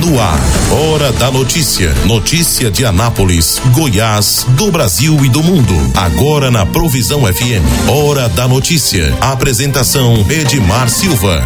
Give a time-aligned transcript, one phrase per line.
[0.00, 0.40] No ar,
[0.72, 1.94] Hora da Notícia.
[2.04, 5.72] Notícia de Anápolis, Goiás, do Brasil e do mundo.
[5.96, 7.62] Agora na Provisão FM.
[7.88, 9.14] Hora da Notícia.
[9.20, 11.44] Apresentação Edmar Silva.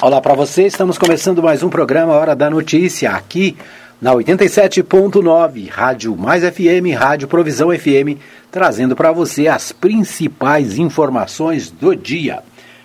[0.00, 3.54] Olá para você, estamos começando mais um programa Hora da Notícia aqui
[4.00, 8.18] na 87.9, Rádio Mais FM, Rádio Provisão FM,
[8.50, 12.42] trazendo para você as principais informações do dia.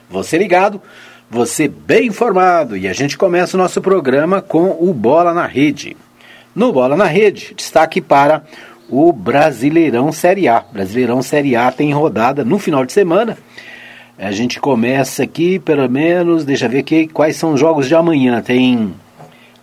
[0.10, 0.82] Você ligado?
[1.30, 5.98] Você bem informado e a gente começa o nosso programa com o Bola na Rede.
[6.56, 8.44] No Bola na Rede, destaque para
[8.90, 10.64] o Brasileirão Série A.
[10.72, 13.38] Brasileirão Série A tem rodada no final de semana.
[14.18, 17.94] A gente começa aqui, pelo menos, deixa eu ver aqui quais são os jogos de
[17.94, 18.42] amanhã.
[18.42, 18.94] Tem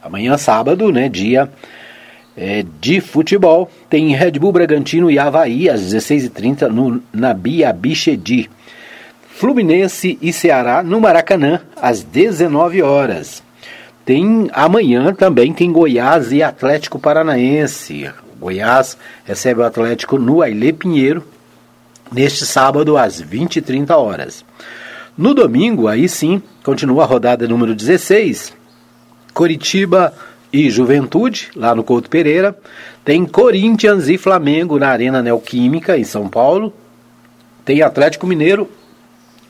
[0.02, 1.09] amanhã, sábado, né?
[1.09, 1.51] Dia
[2.37, 3.71] é, de futebol.
[3.88, 7.74] Tem Red Bull Bragantino e Havaí às 16h30 no, na Bia.
[9.37, 13.43] Fluminense e Ceará no Maracanã às 19 horas.
[14.05, 18.09] Tem amanhã também tem Goiás e Atlético Paranaense.
[18.38, 21.24] Goiás recebe o Atlético no Ailê Pinheiro
[22.12, 24.45] neste sábado às 20 e 30 horas.
[25.18, 28.52] No domingo, aí sim, continua a rodada número 16.
[29.35, 30.15] Coritiba
[30.52, 32.57] e Juventude, lá no Couto Pereira.
[33.05, 36.73] Tem Corinthians e Flamengo na Arena Neoquímica, em São Paulo.
[37.65, 38.71] Tem Atlético Mineiro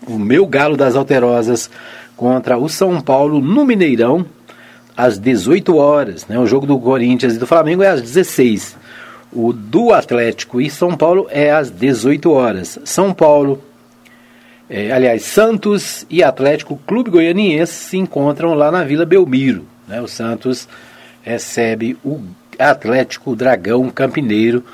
[0.07, 1.71] o meu Galo das Alterosas
[2.17, 4.25] contra o São Paulo no Mineirão
[4.97, 6.27] às 18 horas.
[6.27, 6.39] Né?
[6.39, 8.77] O jogo do Corinthians e do Flamengo é às 16.
[9.33, 12.79] O do Atlético e São Paulo é às 18 horas.
[12.85, 13.63] São Paulo,
[14.71, 19.67] é, aliás, Santos e Atlético Clube Goianiense se encontram lá na Vila Belmiro.
[19.89, 20.01] Né?
[20.01, 20.69] O Santos
[21.23, 22.21] recebe o
[22.59, 24.65] Atlético Dragão Campineiro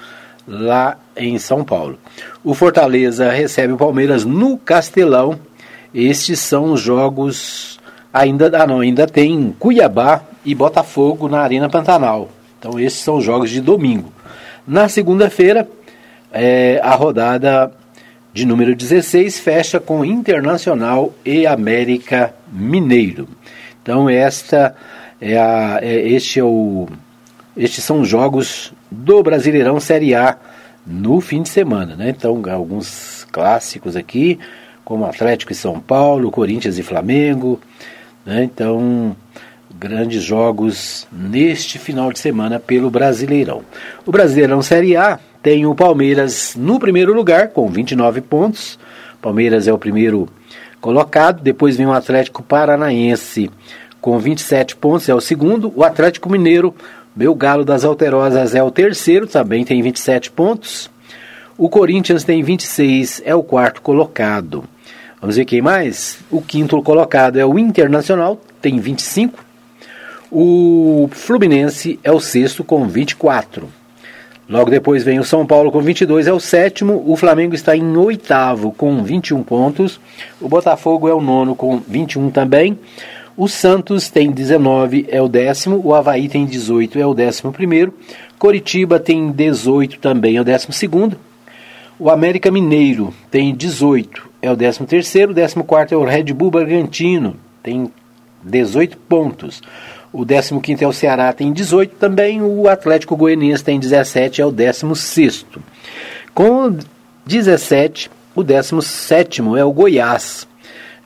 [0.51, 1.97] lá em São Paulo.
[2.43, 5.39] O Fortaleza recebe o Palmeiras no Castelão.
[5.95, 7.79] Estes são os jogos
[8.13, 12.29] ainda ah, não, ainda tem Cuiabá e Botafogo na Arena Pantanal.
[12.59, 14.13] Então esses são os jogos de domingo.
[14.67, 15.69] Na segunda-feira,
[16.33, 17.73] é, a rodada
[18.33, 23.29] de número 16 fecha com Internacional e América Mineiro.
[23.83, 24.75] Então esta
[25.21, 26.89] é a, é, este é o
[27.57, 30.37] estes são os jogos do Brasileirão Série A
[30.87, 32.11] no fim de semana, né?
[32.11, 34.39] Então, alguns clássicos aqui,
[34.85, 37.61] como Atlético e São Paulo, Corinthians e Flamengo,
[38.25, 38.45] né?
[38.45, 39.15] Então,
[39.79, 43.63] grandes jogos neste final de semana pelo Brasileirão.
[44.05, 48.79] O Brasileirão Série A tem o Palmeiras no primeiro lugar com 29 pontos.
[49.23, 50.29] Palmeiras é o primeiro
[50.81, 53.51] colocado, depois vem o Atlético Paranaense
[54.01, 55.73] com 27 pontos, é o segundo.
[55.77, 56.75] O Atlético Mineiro
[57.15, 60.91] meu Galo das Alterosas é o terceiro, também tem 27 pontos.
[61.59, 64.65] O Corinthians tem 26, é o quarto colocado.
[65.21, 66.21] Vamos ver quem mais?
[66.31, 69.45] O quinto colocado é o Internacional, tem 25.
[70.31, 73.69] O Fluminense é o sexto com 24.
[74.49, 77.05] Logo depois vem o São Paulo com 22, é o sétimo.
[77.07, 80.01] O Flamengo está em oitavo com 21 pontos.
[80.41, 82.79] O Botafogo é o nono com 21 também.
[83.37, 85.81] O Santos tem 19, é o décimo.
[85.85, 87.95] O Havaí tem 18, é o décimo primeiro.
[88.39, 91.17] Coritiba tem 18, também é o décimo segundo.
[91.99, 95.33] O América Mineiro tem 18, é o décimo terceiro.
[95.33, 97.91] O décimo quarto é o Red Bull Bragantino, tem
[98.43, 99.63] 18 pontos.
[100.13, 102.43] O 15 é o Ceará, tem 18 também.
[102.43, 105.47] O Atlético Goianiense tem 17, é o 16.
[106.35, 106.77] Com
[107.27, 110.49] 17, o 17 é o Goiás,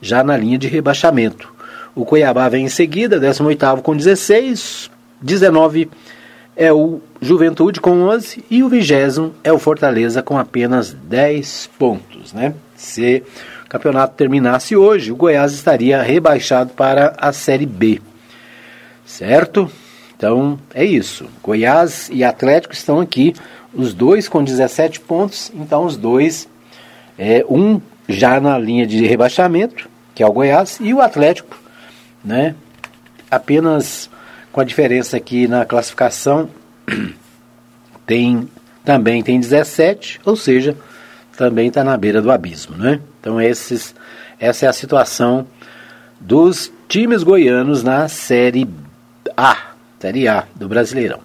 [0.01, 1.54] já na linha de rebaixamento.
[1.95, 4.91] O Cuiabá vem em seguida, 18 com 16,
[5.21, 5.89] 19
[6.55, 12.33] é o Juventude com 11 e o vigésimo é o Fortaleza com apenas 10 pontos.
[12.33, 12.53] Né?
[12.75, 13.23] Se
[13.65, 18.01] o campeonato terminasse hoje, o Goiás estaria rebaixado para a Série B.
[19.05, 19.71] Certo?
[20.17, 21.25] Então é isso.
[21.41, 23.33] Goiás e Atlético estão aqui,
[23.73, 26.47] os dois com 17 pontos, então os dois,
[27.17, 31.64] é, um já na linha de rebaixamento, que é o Goiás, e o Atlético
[32.25, 32.55] né?
[33.29, 34.09] Apenas
[34.51, 36.49] com a diferença aqui na classificação
[38.05, 38.49] tem
[38.83, 40.77] também tem 17, ou seja,
[41.35, 42.99] também está na beira do abismo, né?
[43.19, 43.95] Então esses,
[44.39, 45.47] essa é a situação
[46.19, 48.69] dos times goianos na Série
[49.35, 49.57] A,
[49.99, 51.19] Série A do Brasileirão.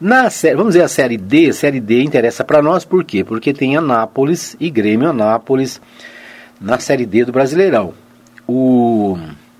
[0.00, 3.24] Na série, vamos dizer a Série D, Série D interessa para nós por quê?
[3.24, 5.80] Porque tem Anápolis e Grêmio Anápolis
[6.60, 7.94] na Série D do Brasileirão.
[8.46, 9.16] O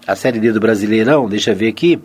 [0.06, 2.00] a Série D do Brasileirão, deixa eu ver aqui,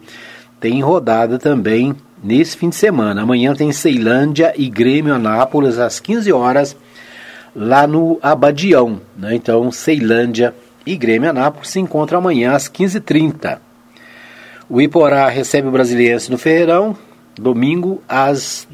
[0.59, 3.21] tem rodada também nesse fim de semana.
[3.21, 6.75] Amanhã tem Ceilândia e Grêmio Anápolis às 15 horas
[7.55, 9.01] lá no Abadião.
[9.17, 9.35] Né?
[9.35, 10.53] Então, Ceilândia
[10.85, 13.59] e Grêmio Anápolis se encontram amanhã às 15h30.
[14.69, 16.95] O Iporá recebe o Brasiliense no Ferreirão,
[17.35, 18.67] domingo às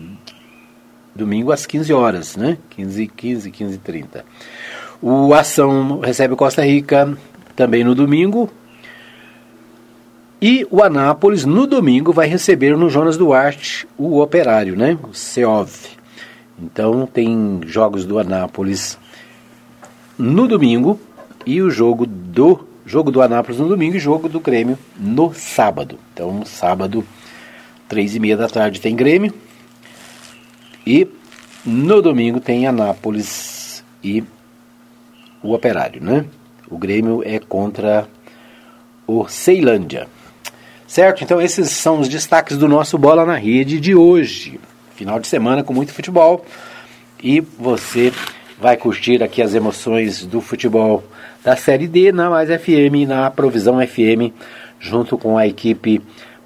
[1.15, 2.57] domingo às 15 horas, né?
[2.71, 4.25] 15, 15, 15 30.
[5.01, 7.17] O Ação recebe Costa Rica
[7.55, 8.51] também no domingo.
[10.41, 14.97] E o Anápolis no domingo vai receber no Jonas Duarte o Operário, né?
[15.03, 15.71] O CEOV.
[16.59, 18.97] Então tem jogos do Anápolis
[20.17, 20.99] no domingo
[21.45, 25.97] e o jogo do jogo do Anápolis no domingo e jogo do Grêmio no sábado.
[26.13, 27.05] Então sábado
[27.87, 29.33] três e meia da tarde tem Grêmio
[30.85, 31.07] e
[31.65, 34.23] no domingo tem Anápolis e
[35.41, 36.25] o Operário, né?
[36.69, 38.07] O Grêmio é contra
[39.07, 40.07] o Ceilândia.
[40.87, 41.23] Certo?
[41.23, 44.59] Então esses são os destaques do nosso Bola na Rede de hoje.
[44.95, 46.45] Final de semana com muito futebol
[47.21, 48.13] e você
[48.59, 51.03] vai curtir aqui as emoções do futebol
[51.43, 54.31] da Série D na Mais FM, na Provisão FM,
[54.79, 56.01] junto com a equipe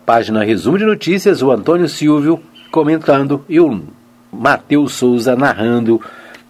[0.06, 2.42] Página Resumo de Notícias, o Antônio Silvio
[2.72, 3.84] comentando e o
[4.32, 6.02] Matheus Souza narrando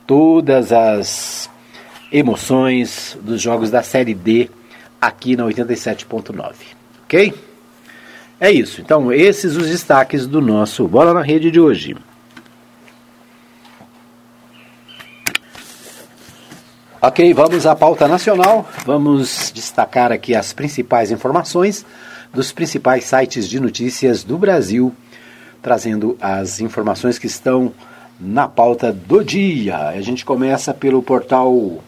[0.08, 1.50] todas as
[2.12, 4.50] emoções dos jogos da Série D
[5.02, 6.54] aqui na 87.9.
[7.04, 7.49] Ok?
[8.40, 8.80] É isso.
[8.80, 11.96] Então, esses os destaques do nosso Bola na Rede de hoje.
[17.02, 18.68] Ok, vamos à pauta nacional.
[18.86, 21.86] Vamos destacar aqui as principais informações
[22.34, 24.94] dos principais sites de notícias do Brasil,
[25.62, 27.74] trazendo as informações que estão
[28.20, 29.78] na pauta do dia.
[29.78, 31.84] A gente começa pelo portal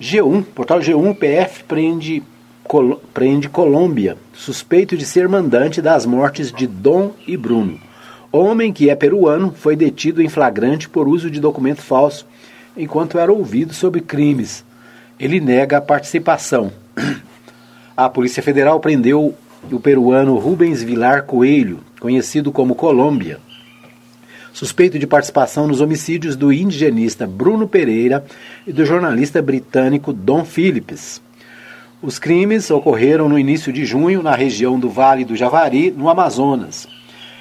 [0.00, 0.44] G1.
[0.54, 2.22] Portal G1, PF prende,
[2.64, 7.78] Col prende Colômbia, suspeito de ser mandante das mortes de Dom e Bruno.
[8.32, 12.26] Homem que é peruano foi detido em flagrante por uso de documento falso
[12.76, 14.64] enquanto era ouvido sobre crimes.
[15.20, 16.72] Ele nega a participação.
[17.96, 19.36] A Polícia Federal prendeu
[19.70, 23.38] o peruano Rubens Vilar Coelho, conhecido como Colômbia,
[24.52, 28.24] suspeito de participação nos homicídios do indigenista Bruno Pereira
[28.66, 31.22] e do jornalista britânico Don Phillips.
[32.04, 36.86] Os crimes ocorreram no início de junho na região do Vale do Javari, no Amazonas.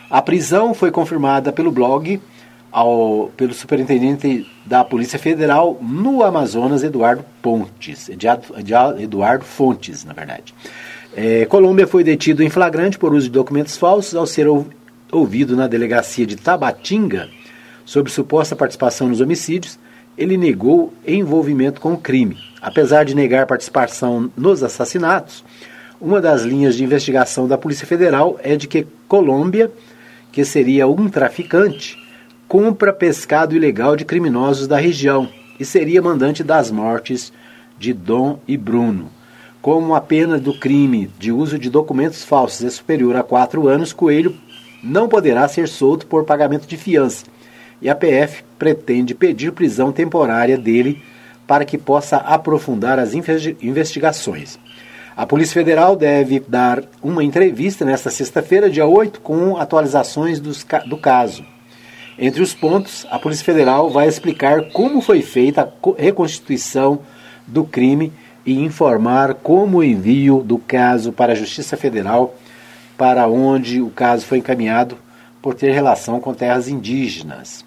[0.09, 2.21] A prisão foi confirmada pelo blog
[2.71, 8.09] ao, pelo superintendente da Polícia Federal no Amazonas, Eduardo Pontes,
[8.99, 10.55] Eduardo Fontes, na verdade.
[11.13, 14.47] É, Colômbia foi detido em flagrante por uso de documentos falsos ao ser
[15.11, 17.27] ouvido na delegacia de Tabatinga
[17.83, 19.77] sobre suposta participação nos homicídios.
[20.17, 22.37] Ele negou envolvimento com o crime.
[22.61, 25.43] Apesar de negar participação nos assassinatos,
[25.99, 29.71] uma das linhas de investigação da Polícia Federal é de que Colômbia,
[30.31, 31.97] que seria um traficante,
[32.47, 35.29] compra pescado ilegal de criminosos da região
[35.59, 37.31] e seria mandante das mortes
[37.79, 39.09] de Dom e Bruno.
[39.61, 43.93] Como a pena do crime de uso de documentos falsos é superior a quatro anos,
[43.93, 44.35] Coelho
[44.83, 47.25] não poderá ser solto por pagamento de fiança.
[47.83, 51.03] E a PF pretende pedir prisão temporária dele
[51.45, 54.57] para que possa aprofundar as investigações.
[55.17, 60.95] A Polícia Federal deve dar uma entrevista nesta sexta-feira, dia 8, com atualizações dos, do
[60.95, 61.45] caso.
[62.17, 66.99] Entre os pontos, a Polícia Federal vai explicar como foi feita a reconstituição
[67.45, 68.13] do crime
[68.45, 72.33] e informar como o envio do caso para a Justiça Federal,
[72.97, 74.97] para onde o caso foi encaminhado
[75.41, 77.65] por ter relação com terras indígenas.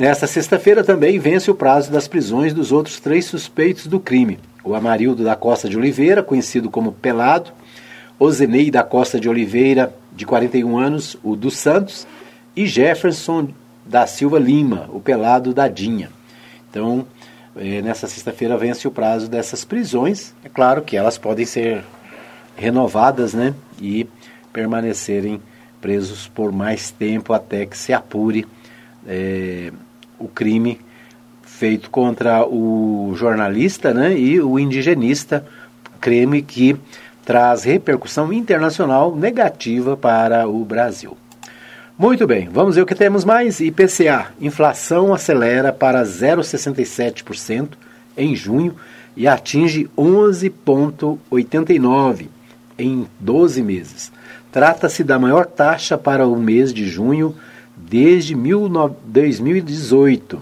[0.00, 4.74] Nesta sexta-feira também vence o prazo das prisões dos outros três suspeitos do crime: o
[4.74, 7.50] Amarildo da Costa de Oliveira, conhecido como Pelado,
[8.18, 12.06] o Zenei da Costa de Oliveira, de 41 anos, o dos Santos,
[12.56, 13.48] e Jefferson
[13.84, 16.08] da Silva Lima, o Pelado da Dinha.
[16.70, 17.04] Então,
[17.54, 20.32] é, nessa sexta-feira vence o prazo dessas prisões.
[20.42, 21.84] É claro que elas podem ser
[22.56, 24.08] renovadas né, e
[24.50, 25.42] permanecerem
[25.78, 28.46] presos por mais tempo até que se apure
[29.06, 29.70] é,
[30.20, 30.78] o crime
[31.42, 35.44] feito contra o jornalista né, e o indigenista,
[36.00, 36.76] crime que
[37.24, 41.16] traz repercussão internacional negativa para o Brasil.
[41.98, 43.60] Muito bem, vamos ver o que temos mais.
[43.60, 47.68] IPCA, inflação acelera para 0,67%
[48.16, 48.74] em junho
[49.14, 52.28] e atinge 11,89%
[52.78, 54.10] em 12 meses.
[54.50, 57.36] Trata-se da maior taxa para o mês de junho
[57.90, 60.40] desde 2018.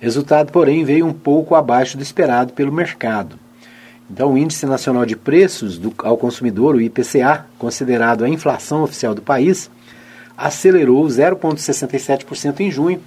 [0.00, 3.38] Resultado, porém, veio um pouco abaixo do esperado pelo mercado.
[4.10, 9.14] Então, o Índice Nacional de Preços do, ao Consumidor, o IPCA, considerado a inflação oficial
[9.14, 9.70] do país,
[10.38, 13.02] acelerou 0,67% em junho,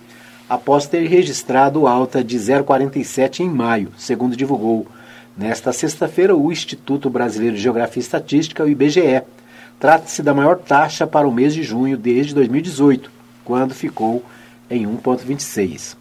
[0.48, 4.86] após ter registrado alta de 0,47% em maio, segundo divulgou
[5.36, 9.24] nesta sexta-feira o Instituto Brasileiro de Geografia e Estatística, o IBGE,
[9.80, 14.24] trata-se da maior taxa para o mês de junho desde 2018, quando ficou
[14.70, 15.96] em 1,26.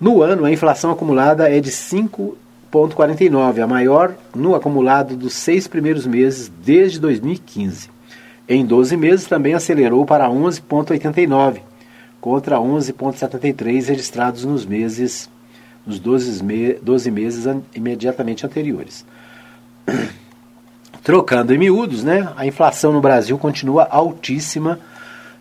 [0.00, 6.06] No ano, a inflação acumulada é de 5,49, a maior no acumulado dos seis primeiros
[6.06, 7.90] meses desde 2015.
[8.48, 11.60] Em 12 meses, também acelerou para 11,89,
[12.20, 15.30] contra 11,73 registrados nos meses
[15.86, 19.04] nos 12, me 12 meses an imediatamente anteriores.
[21.02, 24.78] Trocando em miúdos, né, a inflação no Brasil continua altíssima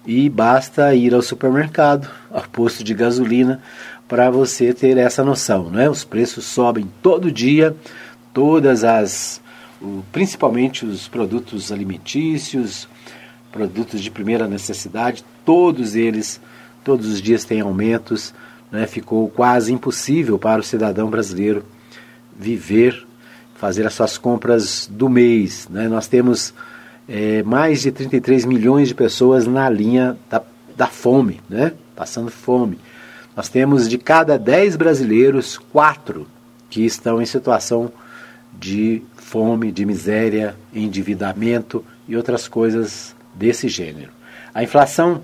[0.06, 3.62] e basta ir ao supermercado, ao posto de gasolina,
[4.08, 5.70] para você ter essa noção.
[5.70, 5.90] Né?
[5.90, 7.76] Os preços sobem todo dia,
[8.34, 9.42] todas as.
[10.12, 12.88] principalmente os produtos alimentícios,
[13.52, 16.42] produtos de primeira necessidade, todos eles,
[16.84, 18.34] todos os dias têm aumentos.
[18.72, 18.88] Né?
[18.88, 21.64] Ficou quase impossível para o cidadão brasileiro
[22.38, 23.06] viver
[23.62, 25.68] fazer as suas compras do mês.
[25.70, 25.88] Né?
[25.88, 26.52] Nós temos
[27.14, 30.42] é, mais de 33 milhões de pessoas na linha da,
[30.78, 31.74] da fome, né?
[31.94, 32.80] passando fome.
[33.36, 36.26] Nós temos de cada 10 brasileiros, 4
[36.70, 37.92] que estão em situação
[38.58, 44.12] de fome, de miséria, endividamento e outras coisas desse gênero.
[44.54, 45.22] A inflação,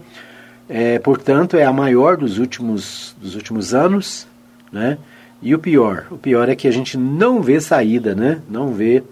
[0.68, 4.28] é, portanto, é a maior dos últimos, dos últimos anos,
[4.72, 4.98] né?
[5.42, 8.42] E o pior, o pior é que a gente não vê saída, né?
[8.50, 9.04] Não vê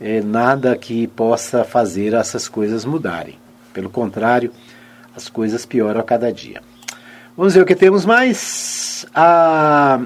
[0.00, 3.38] é, nada que possa fazer essas coisas mudarem.
[3.72, 4.52] Pelo contrário,
[5.14, 6.62] as coisas pioram a cada dia.
[7.36, 9.06] Vamos ver o que temos mais.
[9.14, 10.00] A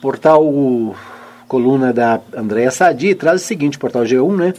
[0.00, 0.42] portal
[1.46, 4.54] coluna da Andréa Sadi traz o seguinte, portal G1, né?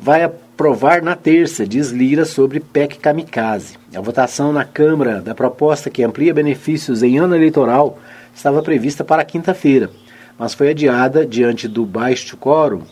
[0.00, 3.76] Vai aprovar na terça, diz Lira, sobre PEC Kamikaze.
[3.94, 7.98] A votação na Câmara da proposta que amplia benefícios em ano eleitoral
[8.34, 9.90] estava prevista para quinta-feira,
[10.38, 12.82] mas foi adiada diante do baixo quórum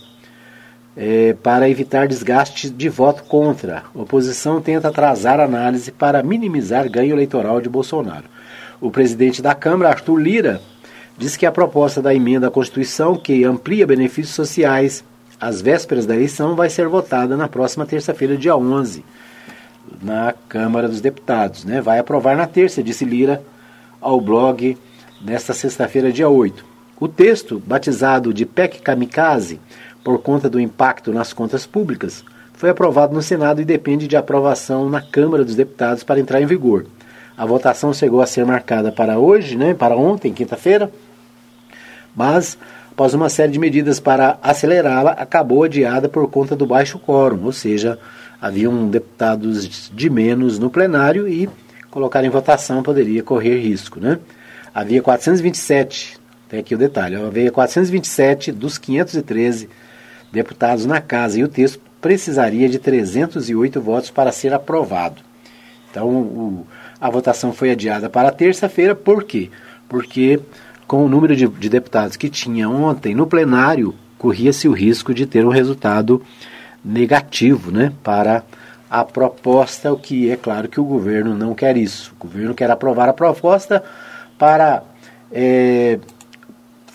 [0.97, 3.85] é, para evitar desgaste de voto contra.
[3.95, 8.25] A oposição tenta atrasar a análise para minimizar ganho eleitoral de Bolsonaro.
[8.81, 10.61] O presidente da Câmara, Arthur Lira,
[11.19, 15.05] diz que a proposta da emenda à Constituição, que amplia benefícios sociais
[15.39, 19.05] às vésperas da eleição, vai ser votada na próxima terça-feira, dia 11,
[20.03, 21.65] na Câmara dos Deputados.
[21.65, 21.81] Né?
[21.81, 23.43] Vai aprovar na terça, disse Lira
[24.01, 24.77] ao blog
[25.23, 26.65] nesta sexta-feira, dia 8.
[26.99, 29.61] O texto, batizado de PEC Kamikaze,
[30.07, 34.89] por conta do impacto nas contas públicas, foi aprovado no Senado e depende de aprovação
[34.89, 36.87] na Câmara dos Deputados para entrar em vigor.
[37.37, 40.93] A votação chegou a ser marcada para hoje, né, para ontem, quinta-feira,
[42.15, 42.57] mas
[42.93, 47.51] após uma série de medidas para acelerá-la, acabou adiada por conta do baixo quórum, ou
[47.51, 47.99] seja,
[48.41, 51.51] haviam deputados de menos no plenário e
[51.91, 54.21] colocar em votação poderia correr risco, né?
[54.73, 56.17] havia 427,
[56.49, 59.69] tem aqui o detalhe, havia 427 dos 513
[60.37, 65.23] deputados na casa e o texto precisaria de 308 votos para ser aprovado.
[65.91, 66.67] Então, o,
[67.01, 69.51] a votação foi adiada para terça-feira, por quê?
[69.89, 70.39] Porque
[70.87, 75.27] com o número de, de deputados que tinha ontem no plenário, corria-se o risco de
[75.27, 76.23] ter um resultado
[76.85, 78.45] negativo né, para
[78.89, 82.15] a proposta, o que é claro que o governo não quer isso.
[82.21, 83.83] O governo quer aprovar a proposta
[84.39, 84.83] para
[85.33, 85.99] é,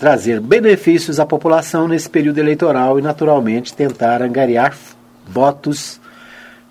[0.02, 4.76] trazer benefícios à população nesse período eleitoral e, naturalmente, tentar angariar
[5.28, 6.02] votos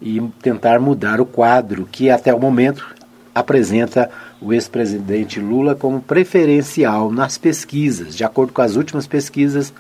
[0.02, 2.84] e tentar mudar o quadro que, até o momento,
[3.32, 4.10] apresenta
[4.40, 8.16] o ex-presidente Lula como preferencial nas pesquisas.
[8.16, 9.72] De acordo com as últimas pesquisas,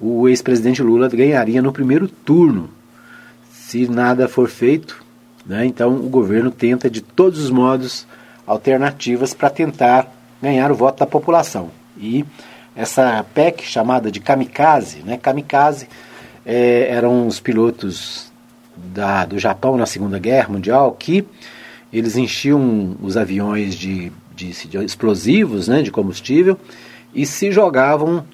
[0.00, 2.70] o ex-presidente Lula ganharia no primeiro turno.
[3.52, 5.04] Se nada for feito,
[5.44, 8.06] né, então o governo tenta de todos os modos
[8.46, 10.10] alternativas para tentar
[10.40, 11.70] ganhar o voto da população.
[11.98, 12.24] E
[12.74, 15.16] essa PEC chamada de kamikaze, né?
[15.16, 15.88] Kamikaze
[16.44, 18.32] é, eram os pilotos
[18.76, 21.24] da, do Japão na Segunda Guerra Mundial que
[21.92, 26.58] eles enchiam os aviões de, de, de explosivos, né, de combustível
[27.14, 28.24] e se jogavam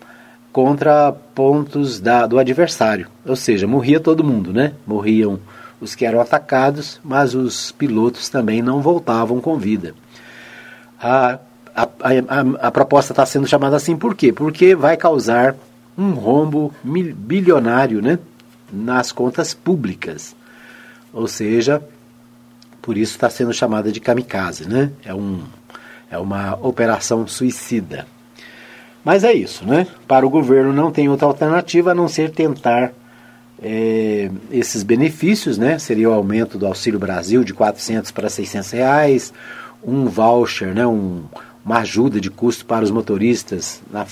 [0.53, 3.09] contra pontos da, do adversário.
[3.27, 4.73] Ou seja, morria todo mundo, né?
[4.87, 5.39] Morriam
[5.81, 9.95] os que eram atacados, mas os pilotos também não voltavam com vida.
[11.01, 11.39] A,
[11.79, 11.89] a,
[12.63, 14.33] a, a proposta está sendo chamada assim por quê?
[14.33, 15.55] Porque vai causar
[15.97, 18.19] um rombo bilionário né,
[18.73, 20.35] nas contas públicas.
[21.13, 21.83] Ou seja,
[22.83, 24.91] por isso está sendo chamada de kamikaze, né?
[25.05, 25.43] É, um,
[26.11, 28.07] é uma operação suicida.
[29.05, 29.87] Mas é isso, né?
[30.07, 32.93] Para o governo não tem outra alternativa a não ser tentar
[33.63, 35.79] é, esses benefícios, né?
[35.79, 39.33] Seria o aumento do Auxílio Brasil de 400 para 600 reais,
[39.83, 40.87] um voucher, né?
[40.87, 41.25] Um,
[41.69, 44.07] uma ajuda de custo para os motoristas na,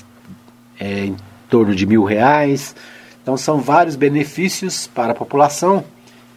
[0.79, 1.17] é, em
[1.49, 2.77] torno de mil reais.
[3.23, 5.83] Então são vários benefícios para a população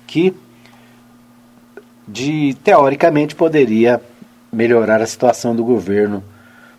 [0.08, 0.34] que
[2.08, 4.02] de teoricamente poderia
[4.52, 6.24] melhorar a situação do governo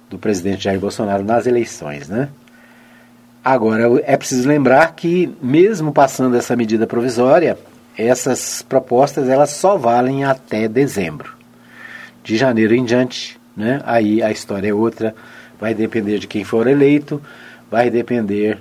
[0.09, 2.31] do presidente Jair Bolsonaro nas eleições, né?
[3.45, 7.59] Agora é preciso lembrar que mesmo passando essa medida provisória,
[7.97, 11.37] essas propostas elas só valem até dezembro.
[12.25, 13.81] De janeiro em diante, né?
[13.85, 15.15] Aí a história é outra,
[15.61, 17.21] vai depender de quem for eleito,
[17.71, 18.59] vai depender,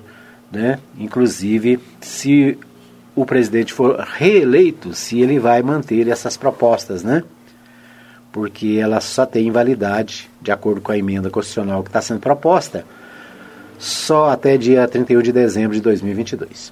[0.51, 0.79] né?
[0.97, 2.57] Inclusive se
[3.15, 7.23] o presidente for reeleito, se ele vai manter essas propostas, né?
[8.31, 12.85] Porque ela só tem validade, de acordo com a emenda constitucional que está sendo proposta,
[13.77, 16.71] só até dia 31 de dezembro de 2022.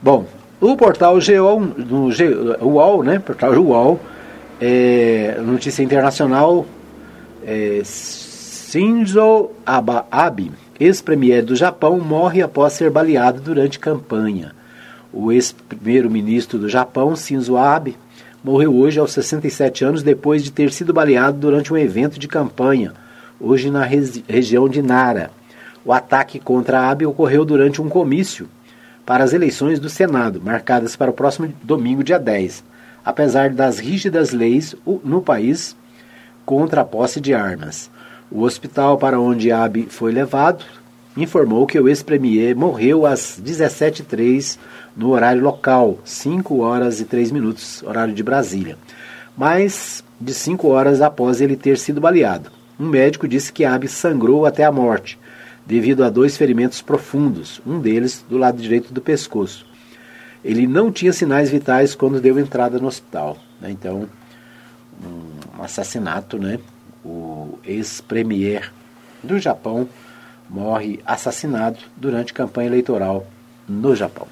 [0.00, 0.26] Bom,
[0.60, 2.28] o portal GEOL, no G,
[2.60, 3.18] UOL, né?
[3.18, 3.98] Portal UOL,
[4.60, 6.66] é, notícia internacional,
[7.50, 14.52] é, Shinzo Abe, ex-premier do Japão, morre após ser baleado durante campanha.
[15.12, 17.96] O ex-primeiro-ministro do Japão, Shinzo Abe,
[18.44, 22.92] morreu hoje aos 67 anos depois de ter sido baleado durante um evento de campanha,
[23.40, 25.32] hoje na região de Nara.
[25.84, 28.48] O ataque contra Abe ocorreu durante um comício
[29.04, 32.62] para as eleições do Senado, marcadas para o próximo domingo, dia 10,
[33.04, 35.74] apesar das rígidas leis no país
[36.50, 37.88] contra a posse de armas.
[38.28, 40.64] O hospital para onde Abe foi levado
[41.16, 44.58] informou que o ex-premier morreu às 17h03
[44.96, 48.76] no horário local, 5 horas e 3 minutos, horário de Brasília,
[49.36, 52.50] mais de 5 horas após ele ter sido baleado.
[52.80, 55.20] Um médico disse que Abe sangrou até a morte,
[55.64, 59.64] devido a dois ferimentos profundos, um deles do lado direito do pescoço.
[60.44, 63.36] Ele não tinha sinais vitais quando deu entrada no hospital.
[63.60, 63.70] Né?
[63.70, 64.08] Então,
[65.04, 65.29] um
[65.62, 66.58] assassinato, né?
[67.04, 68.72] O ex-premier
[69.22, 69.88] do Japão
[70.48, 73.26] morre assassinado durante campanha eleitoral
[73.68, 74.26] no Japão.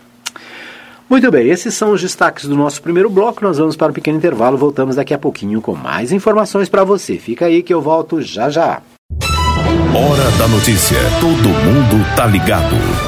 [1.09, 3.43] Muito bem, esses são os destaques do nosso primeiro bloco.
[3.43, 4.59] Nós vamos para um pequeno intervalo.
[4.59, 7.17] Voltamos daqui a pouquinho com mais informações para você.
[7.17, 8.83] Fica aí que eu volto já já.
[9.95, 10.99] Hora da notícia.
[11.19, 13.08] Todo mundo tá ligado.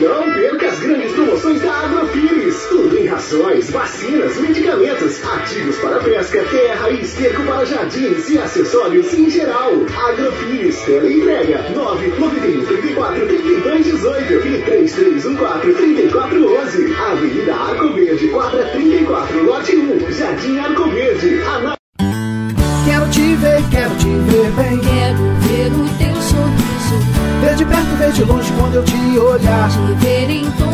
[0.00, 2.66] Não perca as grandes promoções da Agrofires.
[2.68, 9.12] Tudo em rações, vacinas, medicamentos, ativos para pesca, terra e esterco para jardins e acessórios
[9.12, 9.72] em geral.
[10.08, 16.94] Agrofires, tela entrega 991 34 32 18 e 3314 3411.
[16.94, 21.40] Avenida Arco Verde, quadra 34, lote 1, Jardim Arco Verde.
[21.40, 21.74] Ana...
[22.84, 24.78] Quero te ver, quero te ver bem.
[24.78, 26.73] Quero ver o teu sorriso.
[27.40, 29.70] Ver de perto, ver de longe quando eu te olhar.
[29.70, 30.73] Te ver em todo.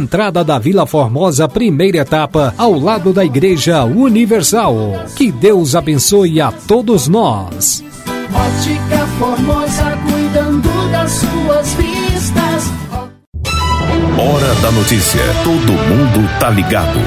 [0.00, 5.04] entrada da Vila Formosa, primeira etapa, ao lado da Igreja Universal.
[5.14, 7.84] Que Deus abençoe a todos nós.
[8.32, 12.72] Ótica Formosa, cuidando das suas vistas.
[14.18, 15.20] Hora da notícia.
[15.44, 16.98] Todo mundo tá ligado.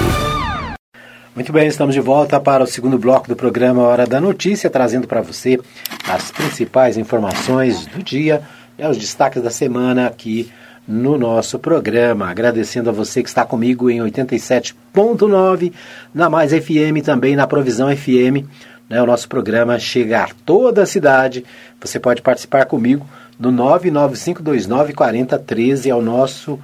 [1.36, 5.08] Muito bem, estamos de volta para o segundo bloco do programa Hora da Notícia, trazendo
[5.08, 5.60] para você
[6.08, 8.44] as principais informações do dia
[8.78, 10.52] e os destaques da semana aqui
[10.88, 12.30] no nosso programa.
[12.30, 15.72] Agradecendo a você que está comigo em 87.9
[16.14, 18.46] na Mais FM, também na Provisão FM.
[18.90, 21.46] Né, o nosso programa chega a toda a cidade.
[21.82, 23.06] Você pode participar comigo
[23.40, 26.60] no 995294013 é o nosso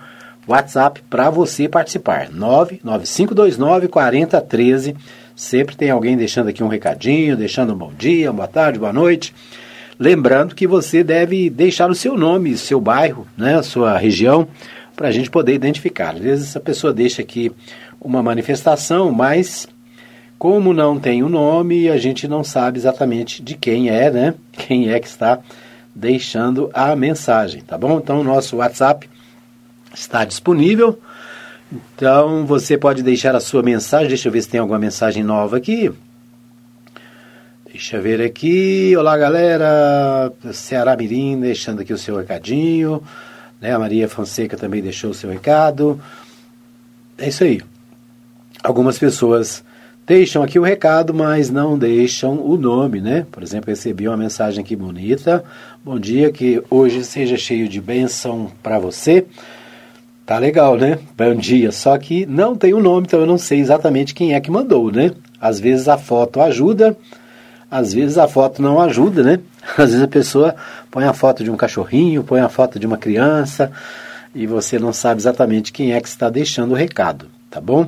[0.47, 2.29] WhatsApp para você participar.
[2.29, 4.95] 995294013.
[5.35, 9.33] Sempre tem alguém deixando aqui um recadinho, deixando um bom dia, boa tarde, boa noite.
[9.99, 14.47] Lembrando que você deve deixar o seu nome, seu bairro, né, sua região,
[14.95, 16.15] para a gente poder identificar.
[16.15, 17.51] Às vezes a pessoa deixa aqui
[17.99, 19.67] uma manifestação, mas
[20.37, 24.35] como não tem o nome, a gente não sabe exatamente de quem é, né?
[24.53, 25.39] Quem é que está
[25.93, 27.97] deixando a mensagem, tá bom?
[27.97, 29.09] Então o nosso WhatsApp
[29.93, 30.97] está disponível
[31.95, 34.07] Então você pode deixar a sua mensagem.
[34.07, 35.91] Deixa eu ver se tem alguma mensagem nova aqui.
[37.79, 38.93] Deixa eu ver aqui.
[38.97, 40.33] Olá, galera.
[40.51, 43.01] Ceará Mirim deixando aqui o seu recadinho.
[43.61, 43.73] Né?
[43.73, 45.97] A Maria Fonseca também deixou o seu recado.
[47.17, 47.61] É isso aí.
[48.61, 49.63] Algumas pessoas
[50.05, 53.25] deixam aqui o recado, mas não deixam o nome, né?
[53.31, 55.41] Por exemplo, recebi uma mensagem aqui bonita.
[55.81, 59.25] Bom dia, que hoje seja cheio de bênção para você.
[60.25, 60.99] Tá legal, né?
[61.17, 61.71] Bom dia.
[61.71, 64.91] Só que não tem o nome, então eu não sei exatamente quem é que mandou,
[64.91, 65.11] né?
[65.39, 66.97] Às vezes a foto ajuda,
[67.69, 69.39] às vezes a foto não ajuda, né?
[69.77, 70.55] Às vezes a pessoa
[70.89, 73.71] põe a foto de um cachorrinho, põe a foto de uma criança
[74.33, 77.87] e você não sabe exatamente quem é que está deixando o recado, tá bom?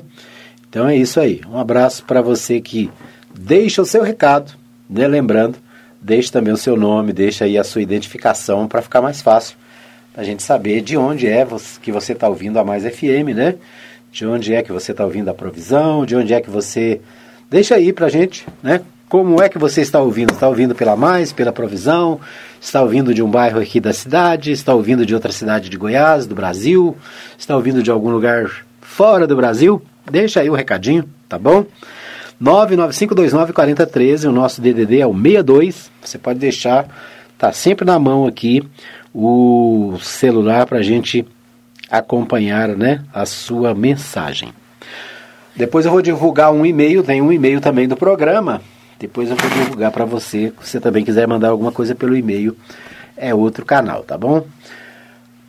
[0.69, 1.41] Então é isso aí.
[1.49, 2.91] Um abraço para você que
[3.33, 4.53] deixa o seu recado,
[4.89, 5.07] né?
[5.07, 5.57] Lembrando,
[5.99, 9.57] deixe também o seu nome, deixa aí a sua identificação para ficar mais fácil
[10.15, 11.47] a gente saber de onde é
[11.81, 13.55] que você está ouvindo a Mais FM, né?
[14.11, 16.99] De onde é que você está ouvindo a provisão, de onde é que você.
[17.49, 18.81] Deixa aí para a gente, né?
[19.11, 20.31] Como é que você está ouvindo?
[20.31, 22.17] Está ouvindo pela Mais, pela provisão?
[22.61, 24.53] Está ouvindo de um bairro aqui da cidade?
[24.53, 26.95] Está ouvindo de outra cidade de Goiás, do Brasil?
[27.37, 29.81] Está ouvindo de algum lugar fora do Brasil?
[30.09, 31.65] Deixa aí o um recadinho, tá bom?
[32.41, 35.91] 995294013, o nosso DDD é o 62.
[36.01, 36.87] Você pode deixar,
[37.37, 38.65] tá sempre na mão aqui
[39.13, 41.27] o celular para a gente
[41.89, 44.53] acompanhar, né, a sua mensagem.
[45.53, 48.61] Depois eu vou divulgar um e-mail, tem um e-mail também do programa.
[49.01, 52.55] Depois eu vou divulgar para você, se você também quiser mandar alguma coisa pelo e-mail,
[53.17, 54.45] é outro canal, tá bom?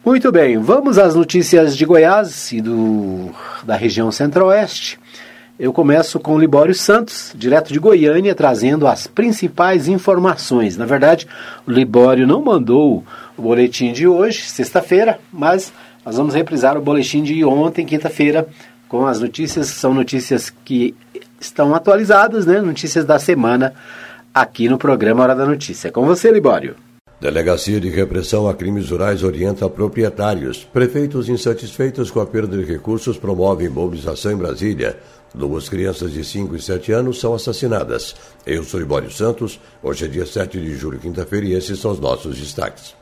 [0.03, 3.31] Muito bem, vamos às notícias de Goiás e do,
[3.63, 4.99] da região centro-oeste.
[5.59, 10.79] Eu começo com o Libório Santos, direto de Goiânia, trazendo as principais informações.
[10.79, 11.29] Na verdade,
[11.67, 13.05] o Libório não mandou
[13.37, 15.71] o boletim de hoje, sexta-feira, mas
[16.07, 18.49] nós vamos reprisar o boletim de ontem, quinta-feira,
[18.89, 20.95] com as notícias, são notícias que
[21.43, 22.61] estão atualizadas, né?
[22.61, 23.75] Notícias da semana
[24.33, 25.91] aqui no programa Hora da Notícia.
[25.91, 26.77] Com você, Libório.
[27.21, 30.65] Delegacia de Repressão a Crimes Rurais orienta proprietários.
[30.65, 34.99] Prefeitos insatisfeitos com a perda de recursos promovem mobilização em Brasília.
[35.33, 38.17] Duas crianças de 5 e 7 anos são assassinadas.
[38.45, 39.61] Eu sou Ibório Santos.
[39.83, 42.95] Hoje é dia 7 de julho, quinta-feira, e esses são os nossos destaques.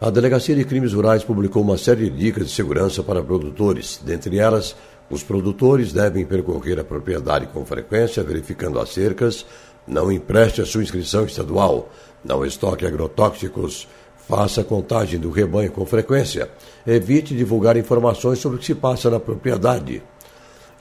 [0.00, 4.00] A Delegacia de Crimes Rurais publicou uma série de dicas de segurança para produtores.
[4.02, 4.76] Dentre elas,
[5.10, 9.46] os produtores devem percorrer a propriedade com frequência, verificando as cercas,
[9.86, 11.90] não empreste a sua inscrição estadual,
[12.24, 13.88] não estoque agrotóxicos,
[14.28, 16.50] faça contagem do rebanho com frequência,
[16.86, 20.02] evite divulgar informações sobre o que se passa na propriedade.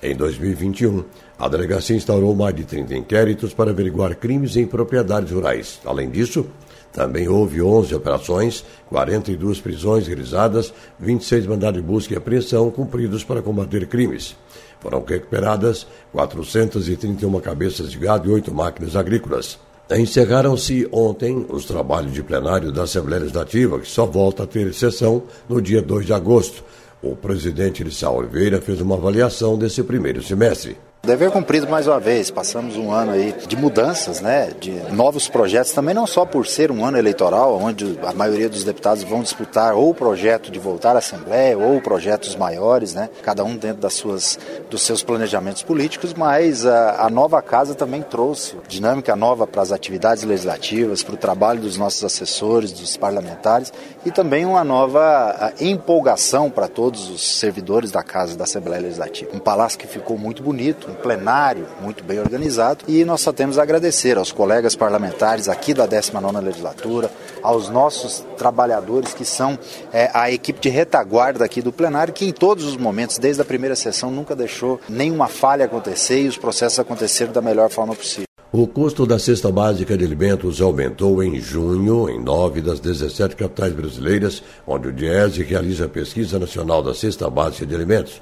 [0.03, 1.03] Em 2021,
[1.39, 5.79] a delegacia instaurou mais de 30 inquéritos para averiguar crimes em propriedades rurais.
[5.85, 6.45] Além disso,
[6.97, 13.39] também houve 11 operações, 42 prisões realizadas, 26 mandados de busca e apreensão cumpridos para
[13.39, 14.36] combater crimes.
[14.79, 19.60] Foram recuperadas 431 cabeças de gado e 8 máquinas agrícolas.
[19.91, 25.21] Encerraram-se ontem os trabalhos de plenário da Assembleia Legislativa, que só volta a ter sessão
[25.47, 26.63] no dia 2 de agosto.
[26.99, 30.75] O presidente Lissau Oliveira fez uma avaliação desse primeiro semestre.
[31.07, 32.29] Dever cumprido mais uma vez.
[32.29, 34.51] Passamos um ano aí de mudanças, né?
[34.59, 38.65] De novos projetos, também não só por ser um ano eleitoral, onde a maioria dos
[38.65, 43.09] deputados vão disputar ou o projeto de voltar à Assembleia ou projetos maiores, né?
[43.23, 44.37] Cada um dentro das suas,
[44.69, 49.71] dos seus planejamentos políticos, mas a, a nova casa também trouxe dinâmica nova para as
[49.71, 53.71] atividades legislativas, para o trabalho dos nossos assessores, dos parlamentares
[54.05, 59.31] e também uma nova empolgação para todos os servidores da Casa da Assembleia Legislativa.
[59.33, 63.63] Um palácio que ficou muito bonito, plenário muito bem organizado e nós só temos a
[63.63, 69.57] agradecer aos colegas parlamentares aqui da 19ª Legislatura, aos nossos trabalhadores que são
[69.93, 73.45] é, a equipe de retaguarda aqui do plenário, que em todos os momentos, desde a
[73.45, 78.27] primeira sessão, nunca deixou nenhuma falha acontecer e os processos aconteceram da melhor forma possível.
[78.51, 83.73] O custo da cesta básica de alimentos aumentou em junho em nove das 17 capitais
[83.73, 88.21] brasileiras, onde o DIESE realiza a pesquisa nacional da cesta básica de alimentos.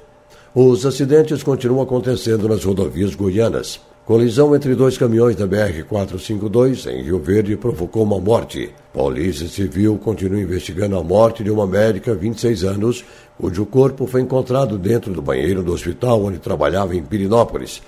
[0.57, 3.81] Os acidentes continuam acontecendo nas rodovias goianas.
[4.05, 8.71] Colisão entre dois caminhões da BR-452 em Rio Verde provocou uma morte.
[8.93, 13.03] Polícia Civil continua investigando a morte de uma médica, 26 anos,
[13.37, 17.81] cujo corpo foi encontrado dentro do banheiro do hospital onde trabalhava em Pirinópolis.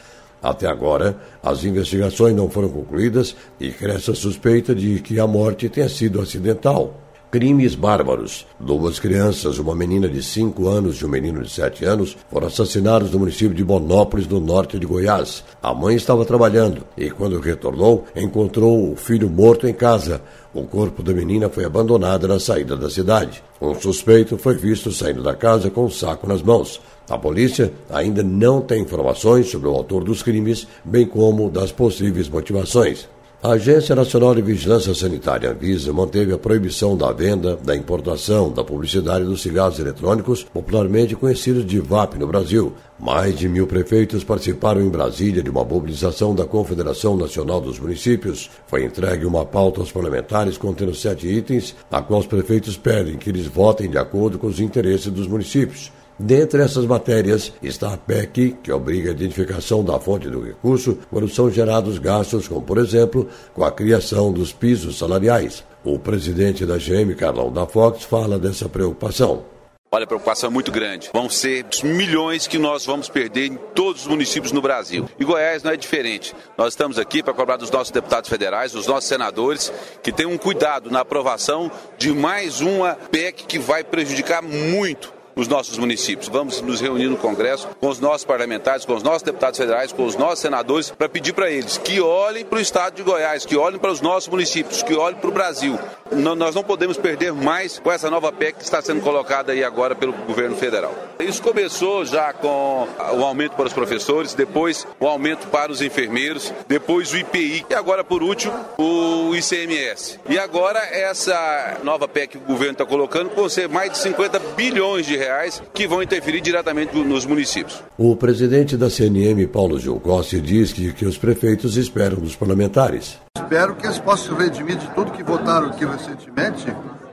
[0.43, 5.69] Até agora, as investigações não foram concluídas e cresce a suspeita de que a morte
[5.69, 7.07] tenha sido acidental.
[7.38, 8.47] Crimes bárbaros.
[8.60, 13.12] Duas crianças, uma menina de 5 anos e um menino de 7 anos, foram assassinados
[13.12, 15.43] no município de Bonópolis, no norte de Goiás.
[15.62, 20.19] A mãe estava trabalhando e, quando retornou, encontrou o filho morto em casa.
[20.52, 23.43] O corpo da menina foi abandonado na saída da cidade.
[23.62, 26.82] Um suspeito foi visto saindo da casa com um saco nas mãos.
[27.08, 32.28] A polícia ainda não tem informações sobre o autor dos crimes, bem como das possíveis
[32.28, 33.08] motivações.
[33.41, 38.63] A Agência Nacional de Vigilância Sanitária Anvisa manteve a proibição da venda, da importação, da
[38.63, 42.73] publicidade dos cigarros eletrônicos, popularmente conhecidos de VAP no Brasil.
[43.00, 48.50] Mais de mil prefeitos participaram em Brasília de uma mobilização da Confederação Nacional dos Municípios.
[48.65, 53.30] Foi entregue uma pauta aos parlamentares contendo sete itens, a qual os prefeitos pedem que
[53.30, 55.91] eles votem de acordo com os interesses dos municípios.
[56.19, 61.30] Dentre essas matérias está a PEC, que obriga a identificação da fonte do recurso quando
[61.30, 65.63] são gerados gastos, como por exemplo, com a criação dos pisos salariais.
[65.84, 69.43] O presidente da GM, Carlão da Fox, fala dessa preocupação.
[69.91, 71.10] Olha, a preocupação é muito grande.
[71.13, 75.08] Vão ser milhões que nós vamos perder em todos os municípios no Brasil.
[75.17, 76.36] E Goiás não é diferente.
[76.58, 79.71] Nós estamos aqui para cobrar dos nossos deputados federais, dos nossos senadores,
[80.03, 85.47] que tenham um cuidado na aprovação de mais uma PEC que vai prejudicar muito os
[85.47, 86.28] nossos municípios.
[86.28, 90.04] Vamos nos reunir no Congresso com os nossos parlamentares, com os nossos deputados federais, com
[90.04, 93.56] os nossos senadores, para pedir para eles que olhem para o estado de Goiás, que
[93.56, 95.78] olhem para os nossos municípios, que olhem para o Brasil.
[96.12, 99.95] Nós não podemos perder mais com essa nova PEC que está sendo colocada aí agora
[99.95, 100.93] pelo governo federal.
[101.19, 106.52] Isso começou já com o aumento para os professores, depois o aumento para os enfermeiros,
[106.67, 110.19] depois o IPI e agora, por último, o ICMS.
[110.28, 114.39] E agora essa nova PEC que o governo está colocando vão ser mais de 50
[114.56, 117.84] bilhões de reais reais que vão interferir diretamente nos municípios.
[117.98, 123.20] O presidente da CNM, Paulo Gil Costa, diz que, que os prefeitos esperam dos parlamentares.
[123.36, 126.66] Espero que eles possam redimir de tudo que votaram aqui recentemente,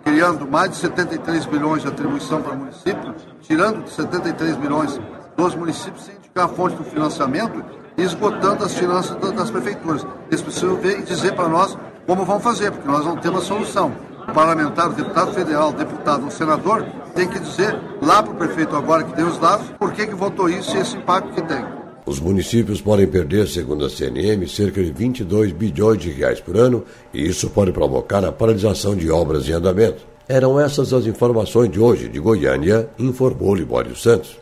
[0.05, 5.01] criando mais de 73 bilhões de atribuição para o município, tirando 73 milhões
[5.37, 7.65] dos municípios sem indicar a fonte do financiamento
[7.97, 10.07] e esgotando as finanças das prefeituras.
[10.29, 13.47] Eles precisam ver e dizer para nós como vão fazer, porque nós não temos a
[13.47, 13.93] solução.
[14.29, 18.37] O parlamentar, o deputado federal, o deputado, o senador tem que dizer lá para o
[18.37, 21.43] prefeito agora que tem os dados por que, que votou isso e esse impacto que
[21.43, 21.65] tem.
[22.07, 26.85] Os municípios podem perder, segundo a CNM, cerca de 22 bilhões de reais por ano
[27.15, 30.05] e isso pode provocar a paralisação de obras em andamento.
[30.29, 34.39] Eram essas as informações de hoje de Goiânia, informou Libório Santos.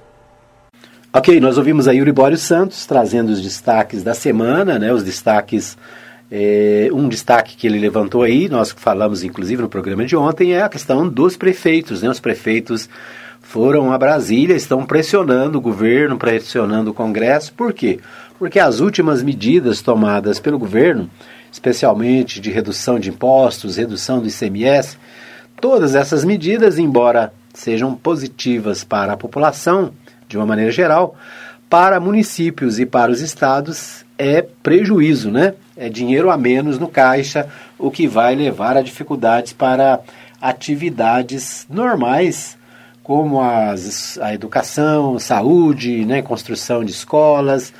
[1.12, 5.76] Ok, nós ouvimos aí o Libório Santos trazendo os destaques da semana, né, os destaques
[6.34, 10.62] é, um destaque que ele levantou aí, nós falamos inclusive no programa de ontem, é
[10.62, 12.00] a questão dos prefeitos.
[12.00, 12.08] Né?
[12.08, 12.88] Os prefeitos
[13.42, 17.52] foram a Brasília, estão pressionando o governo, pressionando o Congresso.
[17.52, 18.00] Por quê?
[18.38, 21.10] Porque as últimas medidas tomadas pelo governo,
[21.52, 24.96] especialmente de redução de impostos, redução do ICMS,
[25.60, 29.92] todas essas medidas, embora sejam positivas para a população,
[30.26, 31.14] de uma maneira geral,
[31.72, 35.54] para municípios e para os estados é prejuízo, né?
[35.74, 39.98] é dinheiro a menos no caixa, o que vai levar a dificuldades para
[40.38, 42.58] atividades normais,
[43.02, 47.72] como as, a educação, saúde, né, construção de escolas.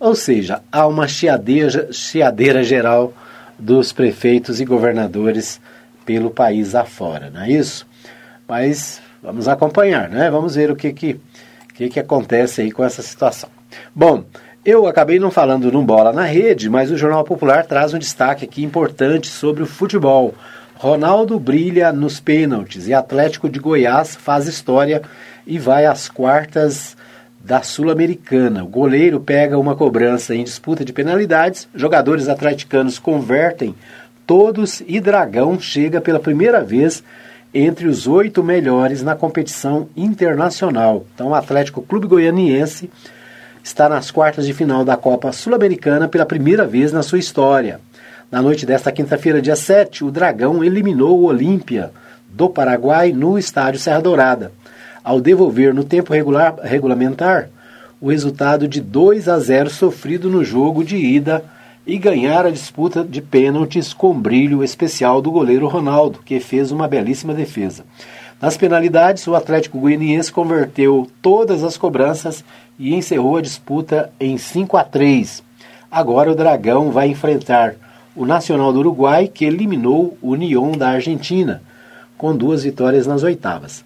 [0.00, 3.12] Ou seja, há uma chiadeira, chiadeira geral
[3.56, 5.60] dos prefeitos e governadores
[6.04, 7.86] pelo país afora, não é isso?
[8.48, 10.28] Mas vamos acompanhar, né?
[10.28, 11.20] Vamos ver o que, que,
[11.78, 13.48] que, que acontece aí com essa situação.
[13.94, 14.24] Bom,
[14.64, 18.44] eu acabei não falando no Bola na Rede, mas o Jornal Popular traz um destaque
[18.44, 20.34] aqui importante sobre o futebol.
[20.74, 25.02] Ronaldo brilha nos pênaltis e Atlético de Goiás faz história
[25.46, 26.96] e vai às quartas
[27.40, 28.64] da Sul-Americana.
[28.64, 33.72] O goleiro pega uma cobrança em disputa de penalidades, jogadores atleticanos convertem
[34.26, 37.04] todos e Dragão chega pela primeira vez
[37.52, 41.06] entre os oito melhores na competição internacional.
[41.14, 42.90] Então, o Atlético Clube Goianiense
[43.62, 47.80] está nas quartas de final da Copa Sul-Americana pela primeira vez na sua história.
[48.30, 51.90] Na noite desta quinta-feira, dia 7, o Dragão eliminou o Olímpia
[52.28, 54.52] do Paraguai no estádio Serra Dourada,
[55.02, 57.48] ao devolver no tempo regular, regulamentar
[58.00, 61.42] o resultado de 2 a 0 sofrido no jogo de ida
[61.88, 66.86] e ganhar a disputa de pênaltis com brilho especial do goleiro Ronaldo, que fez uma
[66.86, 67.82] belíssima defesa.
[68.38, 72.44] Nas penalidades, o Atlético Goianiense converteu todas as cobranças
[72.78, 75.42] e encerrou a disputa em 5 a 3.
[75.90, 77.74] Agora o Dragão vai enfrentar
[78.14, 81.62] o Nacional do Uruguai, que eliminou o União da Argentina,
[82.18, 83.82] com duas vitórias nas oitavas.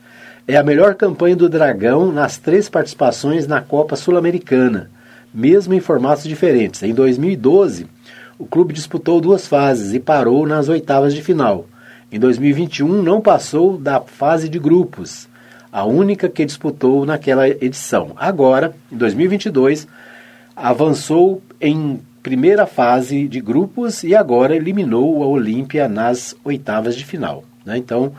[0.49, 4.91] É a melhor campanha do Dragão nas três participações na Copa Sul-Americana,
[5.33, 6.83] mesmo em formatos diferentes.
[6.83, 7.92] Em 2012,
[8.43, 11.65] o clube disputou duas fases e parou nas oitavas de final.
[12.11, 15.29] em 2021 não passou da fase de grupos,
[15.71, 18.11] a única que disputou naquela edição.
[18.17, 19.87] Agora, em 2022,
[20.57, 27.45] avançou em primeira fase de grupos e agora eliminou a Olímpia nas oitavas de final.
[27.65, 27.79] Né?
[27.79, 28.13] Então,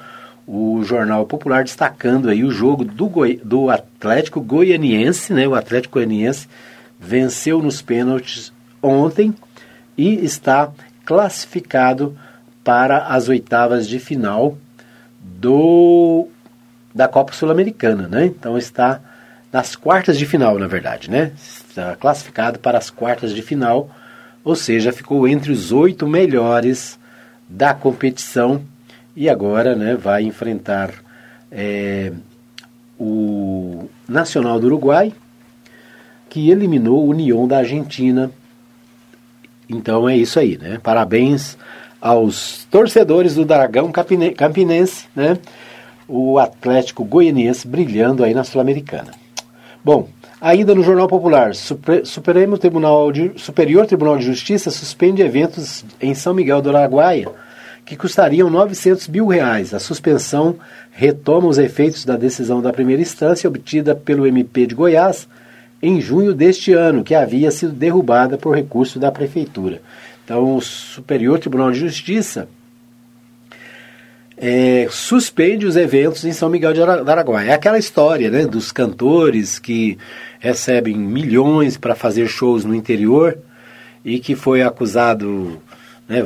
[0.48, 5.46] o Jornal Popular destacando aí o jogo do, Goi do Atlético Goianiense, né?
[5.48, 6.48] O Atlético Goianiense
[6.98, 9.34] venceu nos pênaltis ontem
[9.98, 10.72] e está
[11.06, 12.18] classificado
[12.64, 14.58] para as oitavas de final
[15.22, 16.28] do
[16.94, 18.26] da Copa Sul-Americana, né?
[18.26, 19.02] Então está
[19.52, 21.32] nas quartas de final, na verdade, né?
[21.36, 23.90] Está classificado para as quartas de final,
[24.44, 27.00] ou seja, ficou entre os oito melhores
[27.50, 28.62] da competição
[29.16, 30.92] e agora, né, vai enfrentar
[31.52, 32.12] é,
[33.00, 35.14] o Nacional do Uruguai,
[36.30, 38.32] que eliminou o União da Argentina.
[39.74, 40.80] Então é isso aí, né?
[40.82, 41.58] Parabéns
[42.00, 45.38] aos torcedores do Dragão Campinense, né?
[46.08, 49.12] O Atlético Goianiense brilhando aí na Sul-Americana.
[49.84, 50.08] Bom,
[50.40, 51.54] ainda no Jornal Popular,
[52.04, 57.30] Supremo Tribunal de, Superior Tribunal de Justiça suspende eventos em São Miguel do Araguaia
[57.86, 59.74] que custariam 900 mil reais.
[59.74, 60.56] A suspensão
[60.92, 65.28] retoma os efeitos da decisão da primeira instância obtida pelo MP de Goiás
[65.84, 69.82] em junho deste ano, que havia sido derrubada por recurso da Prefeitura.
[70.24, 72.48] Então, o Superior Tribunal de Justiça
[74.38, 77.50] é, suspende os eventos em São Miguel de Araguaia.
[77.50, 79.98] É aquela história né, dos cantores que
[80.40, 83.38] recebem milhões para fazer shows no interior
[84.06, 85.62] e que foi acusado,
[86.08, 86.26] né,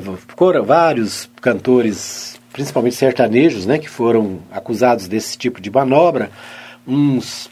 [0.64, 6.30] vários cantores, principalmente sertanejos, né, que foram acusados desse tipo de manobra,
[6.88, 7.50] uns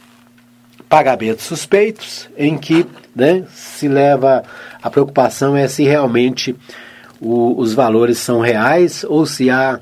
[0.88, 4.43] pagamentos suspeitos, em que né, se leva
[4.82, 6.56] a preocupação é se realmente
[7.19, 9.80] o, os valores são reais ou se há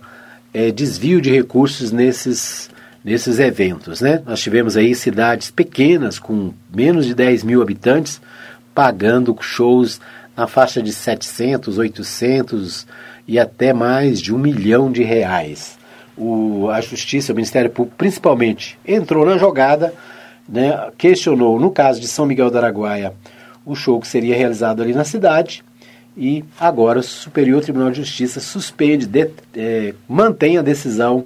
[0.54, 2.70] é, desvio de recursos nesses,
[3.04, 4.02] nesses eventos.
[4.02, 4.22] Né?
[4.26, 8.22] Nós tivemos aí cidades pequenas com menos de 10 mil habitantes
[8.74, 10.00] pagando shows
[10.36, 12.88] na faixa de 700, 800
[13.28, 15.78] e até mais de um milhão de reais.
[16.16, 19.94] O, a Justiça, o Ministério Público, principalmente, entrou na jogada
[20.48, 23.14] né, questionou, no caso de São Miguel do Araguaia,
[23.66, 25.64] o show que seria realizado ali na cidade
[26.16, 31.26] e agora o Superior Tribunal de Justiça suspende, de, é, mantém a decisão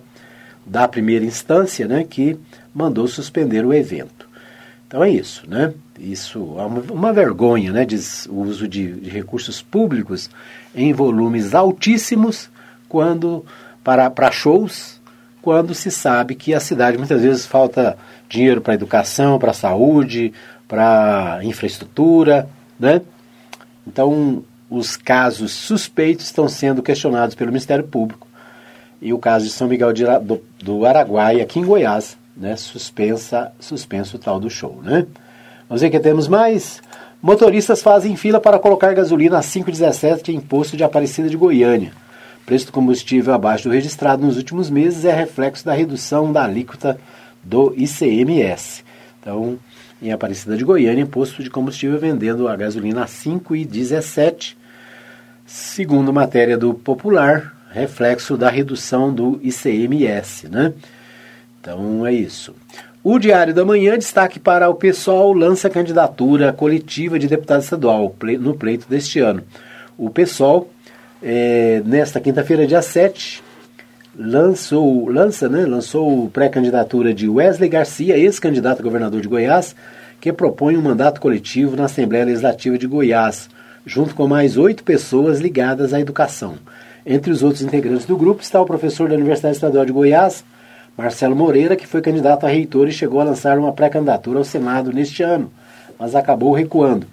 [0.65, 2.37] da primeira instância, né, que
[2.73, 4.27] mandou suspender o evento.
[4.87, 5.73] Então é isso, né?
[5.99, 7.97] Isso é uma, uma vergonha, né, de,
[8.29, 10.29] o uso de, de recursos públicos
[10.73, 12.49] em volumes altíssimos
[12.87, 13.45] quando
[13.83, 14.96] para, para shows,
[15.41, 17.97] quando se sabe que a cidade muitas vezes falta
[18.27, 20.33] dinheiro para educação, para saúde,
[20.67, 23.01] para infraestrutura, né?
[23.85, 28.27] Então, os casos suspeitos estão sendo questionados pelo Ministério Público
[29.01, 33.51] e o caso de São Miguel de, do, do Araguaia, aqui em Goiás, né, suspensa,
[33.59, 35.05] suspenso o tal do show, né?
[35.69, 36.81] Vamos ver que temos mais.
[37.21, 41.91] Motoristas fazem fila para colocar gasolina a 5,17 em posto de Aparecida de Goiânia.
[42.47, 46.97] Preço do combustível abaixo do registrado nos últimos meses é reflexo da redução da alíquota
[47.43, 48.85] do ICMS.
[49.19, 49.59] Então,
[50.01, 54.55] em Aparecida de Goiânia, posto de combustível vendendo a gasolina a 5,17,
[55.45, 60.73] segundo matéria do Popular, reflexo da redução do ICMS, né?
[61.59, 62.55] Então é isso.
[63.03, 68.55] O Diário da Manhã destaque para o PSOL lança candidatura coletiva de deputado estadual no
[68.55, 69.43] pleito deste ano.
[69.97, 70.71] O PSOL,
[71.21, 73.43] é, nesta quinta-feira, dia 7,
[74.17, 79.75] lançou, lança, né, lançou pré-candidatura de Wesley Garcia, ex-candidato a governador de Goiás,
[80.19, 83.49] que propõe um mandato coletivo na Assembleia Legislativa de Goiás,
[83.85, 86.55] junto com mais oito pessoas ligadas à educação.
[87.05, 90.43] Entre os outros integrantes do grupo está o professor da Universidade Estadual de Goiás,
[90.97, 94.91] Marcelo Moreira, que foi candidato a reitor e chegou a lançar uma pré-candidatura ao Senado
[94.91, 95.51] neste ano,
[95.97, 97.07] mas acabou recuando.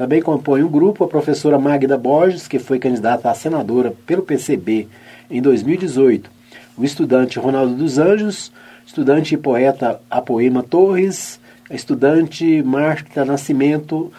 [0.00, 4.88] Também compõe o grupo a professora Magda Borges, que foi candidata a senadora pelo PCB
[5.30, 6.30] em 2018
[6.74, 8.50] o estudante Ronaldo dos Anjos,
[8.86, 14.10] estudante e poeta Apoema Torres, a estudante Marta Nascimento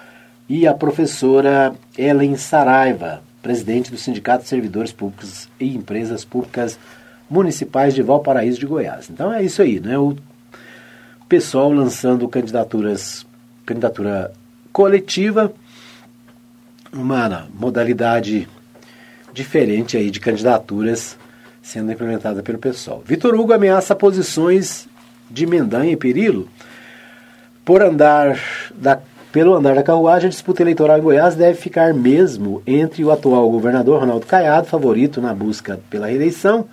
[0.48, 6.78] e a professora Ellen Saraiva, presidente do Sindicato de Servidores Públicos e Empresas Públicas
[7.28, 9.10] Municipais de Valparaíso de Goiás.
[9.10, 9.98] Então é isso aí, né?
[9.98, 10.15] O
[11.27, 13.25] pessoal lançando candidaturas,
[13.65, 14.32] candidatura
[14.71, 15.52] coletiva,
[16.94, 18.48] uma modalidade
[19.33, 21.17] diferente aí de candidaturas
[21.62, 23.04] sendo implementada pelo pessoal.
[23.06, 24.87] Vitor Hugo ameaça posições
[25.29, 26.50] de Mendanha e Perilo
[27.63, 28.39] por andar
[28.75, 29.00] da,
[29.31, 33.50] pelo andar da carruagem, a disputa eleitoral em Goiás deve ficar mesmo entre o atual
[33.50, 36.65] governador Ronaldo Caiado, favorito na busca pela reeleição,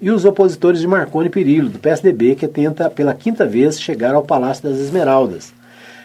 [0.00, 4.22] e os opositores de Marconi Perillo, do PSDB, que tenta pela quinta vez chegar ao
[4.22, 5.52] Palácio das Esmeraldas,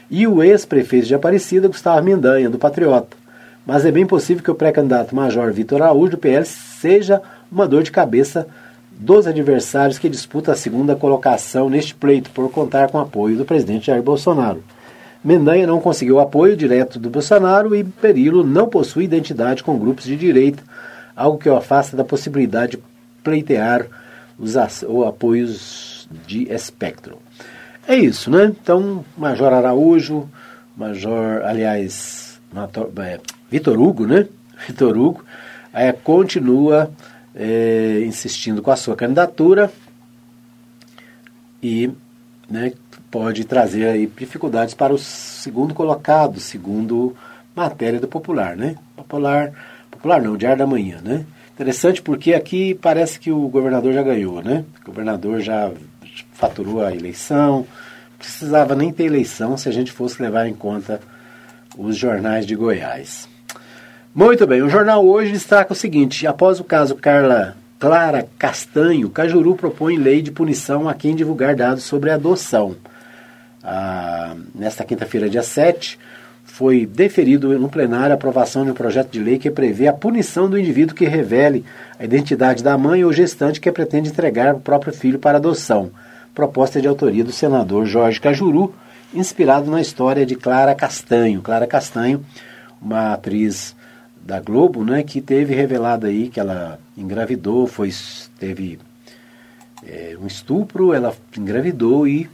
[0.10, 3.23] e o ex-prefeito de Aparecida, Gustavo Mendanha, do Patriota.
[3.66, 7.84] Mas é bem possível que o pré-candidato Major Vitor Araújo, do PL, seja uma dor
[7.84, 8.48] de cabeça
[8.92, 13.46] dos adversários que disputam a segunda colocação neste pleito, por contar com o apoio do
[13.46, 14.64] presidente Jair Bolsonaro.
[15.24, 20.18] Mendanha não conseguiu apoio direto do Bolsonaro e Perillo não possui identidade com grupos de
[20.18, 20.62] direita,
[21.16, 22.84] algo que o afasta da possibilidade de
[23.24, 23.88] pleitear
[24.38, 27.20] os apoios de espectro.
[27.88, 28.46] É isso, né?
[28.46, 30.30] Então, Major Araújo,
[30.76, 32.42] Major, aliás,
[32.98, 33.20] é,
[33.54, 34.28] Vitor Hugo, né?
[34.68, 35.24] Vitor Hugo,
[35.72, 36.92] é, continua
[37.36, 39.72] é, insistindo com a sua candidatura
[41.62, 41.92] e
[42.50, 42.74] né,
[43.12, 47.16] pode trazer aí dificuldades para o segundo colocado, segundo
[47.56, 48.76] matéria do Popular, né?
[48.96, 49.52] Popular,
[49.92, 51.24] Popular não, Diário da Manhã, né?
[51.54, 54.66] Interessante porque aqui parece que o governador já ganhou, né?
[54.82, 55.72] O governador já
[56.34, 57.68] faturou a eleição,
[58.18, 61.00] precisava nem ter eleição se a gente fosse levar em conta
[61.78, 63.32] os jornais de Goiás.
[64.16, 69.56] Muito bem, o jornal hoje destaca o seguinte: após o caso Carla Clara Castanho, Cajuru
[69.56, 72.76] propõe lei de punição a quem divulgar dados sobre adoção.
[73.64, 75.98] Ah, nesta quinta-feira, dia 7,
[76.44, 80.48] foi deferido no plenário a aprovação de um projeto de lei que prevê a punição
[80.48, 81.66] do indivíduo que revele
[81.98, 85.90] a identidade da mãe ou gestante que pretende entregar o próprio filho para adoção.
[86.36, 88.76] Proposta de autoria do senador Jorge Cajuru,
[89.12, 91.42] inspirado na história de Clara Castanho.
[91.42, 92.24] Clara Castanho,
[92.80, 93.76] uma atriz
[94.24, 97.90] da Globo, né, que teve revelado aí que ela engravidou, foi
[98.40, 98.80] teve
[99.86, 102.30] é, um estupro, ela engravidou e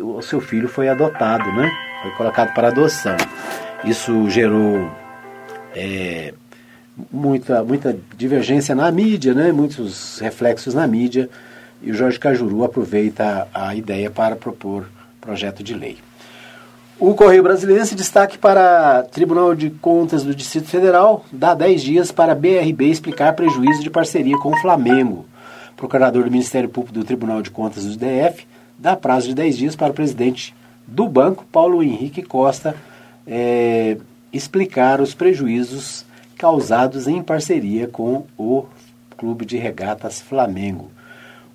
[0.00, 1.70] o seu filho foi adotado, né?
[2.00, 3.16] Foi colocado para adoção.
[3.84, 4.90] Isso gerou
[5.74, 6.32] é,
[7.10, 9.52] muita, muita divergência na mídia, né?
[9.52, 11.28] Muitos reflexos na mídia.
[11.82, 14.86] E o Jorge Cajuru aproveita a, a ideia para propor
[15.20, 15.98] projeto de lei.
[17.04, 22.12] O Correio Brasileiro se destaque para Tribunal de Contas do Distrito Federal dá 10 dias
[22.12, 25.26] para BRB explicar prejuízo de parceria com o Flamengo.
[25.76, 28.46] Procurador do Ministério Público do Tribunal de Contas do DF
[28.78, 30.54] dá prazo de 10 dias para o presidente
[30.86, 32.76] do banco, Paulo Henrique Costa,
[33.26, 33.96] é,
[34.32, 36.06] explicar os prejuízos
[36.38, 38.66] causados em parceria com o
[39.18, 40.88] Clube de Regatas Flamengo.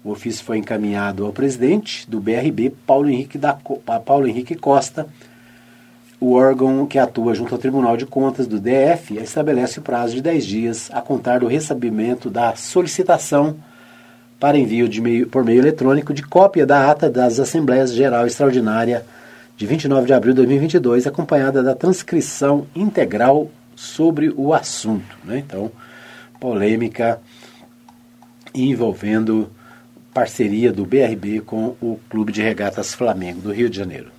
[0.03, 3.57] O ofício foi encaminhado ao presidente do BRB, Paulo Henrique, da,
[4.05, 5.07] Paulo Henrique Costa.
[6.20, 10.22] O órgão que atua junto ao Tribunal de Contas do DF estabelece o prazo de
[10.22, 13.55] 10 dias a contar do recebimento da solicitação
[14.39, 19.05] para envio meio, por meio eletrônico de cópia da ata das Assembleias Geral Extraordinária
[19.55, 25.18] de 29 de abril de 2022, acompanhada da transcrição integral sobre o assunto.
[25.24, 25.39] Né?
[25.39, 25.72] Então,
[26.39, 27.20] polêmica
[28.55, 29.51] envolvendo
[30.11, 34.16] parceria do BRB com o Clube de Regatas Flamengo do Rio de Janeiro.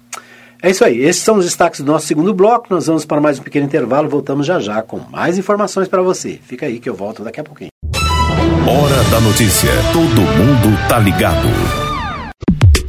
[0.61, 2.67] É isso aí, esses são os destaques do nosso segundo bloco.
[2.71, 6.39] Nós vamos para mais um pequeno intervalo, voltamos já já com mais informações para você.
[6.43, 7.71] Fica aí que eu volto daqui a pouquinho.
[8.67, 9.71] Hora da notícia.
[9.93, 11.88] Todo mundo tá ligado.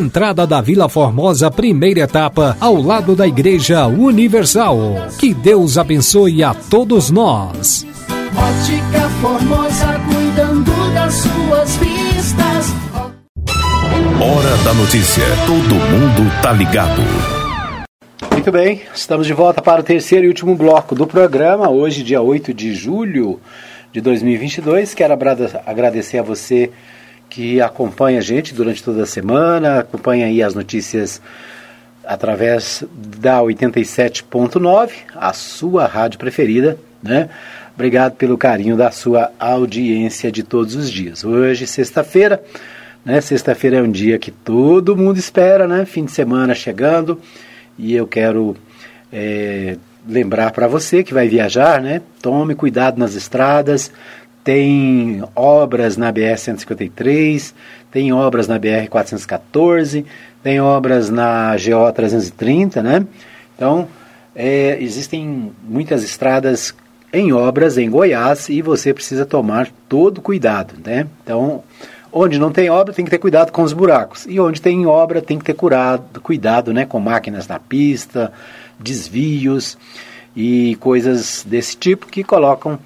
[0.00, 4.78] entrada da Vila Formosa, primeira etapa, ao lado da Igreja Universal.
[5.18, 7.86] Que Deus abençoe a todos nós.
[8.34, 12.74] Ótica Formosa, cuidando das suas vistas.
[14.22, 15.24] Hora da notícia.
[15.46, 17.02] Todo mundo tá ligado.
[18.32, 22.22] Muito bem, estamos de volta para o terceiro e último bloco do programa, hoje, dia
[22.22, 23.38] 8 de julho
[23.92, 24.94] de 2022.
[24.94, 25.12] Quero
[25.66, 26.70] agradecer a você
[27.30, 31.22] que acompanha a gente durante toda a semana, acompanha aí as notícias
[32.04, 37.30] através da 87.9, a sua rádio preferida, né?
[37.72, 41.24] Obrigado pelo carinho da sua audiência de todos os dias.
[41.24, 42.42] Hoje, sexta-feira,
[43.04, 43.20] né?
[43.20, 45.84] Sexta-feira é um dia que todo mundo espera, né?
[45.84, 47.20] Fim de semana chegando
[47.78, 48.56] e eu quero
[49.12, 49.76] é,
[50.06, 52.02] lembrar para você que vai viajar, né?
[52.20, 53.90] Tome cuidado nas estradas.
[54.42, 57.54] Tem obras na BR 153,
[57.90, 60.06] tem obras na BR 414,
[60.42, 63.06] tem obras na GO 330, né?
[63.54, 63.86] Então,
[64.34, 66.74] é, existem muitas estradas
[67.12, 71.06] em obras em Goiás e você precisa tomar todo cuidado, né?
[71.22, 71.62] Então,
[72.12, 75.20] onde não tem obra tem que ter cuidado com os buracos e onde tem obra
[75.20, 78.32] tem que ter curado, cuidado, né, com máquinas na pista,
[78.78, 79.78] desvios
[80.34, 82.78] e coisas desse tipo que colocam,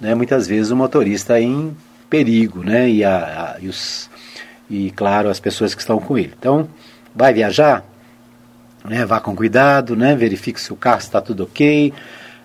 [0.00, 1.76] né, muitas vezes o motorista em
[2.08, 4.08] perigo, né, e, a, a, e os
[4.68, 6.32] e claro as pessoas que estão com ele.
[6.38, 6.68] Então,
[7.14, 7.84] vai viajar,
[8.84, 11.92] né, vá com cuidado, né, verifique se o carro está tudo ok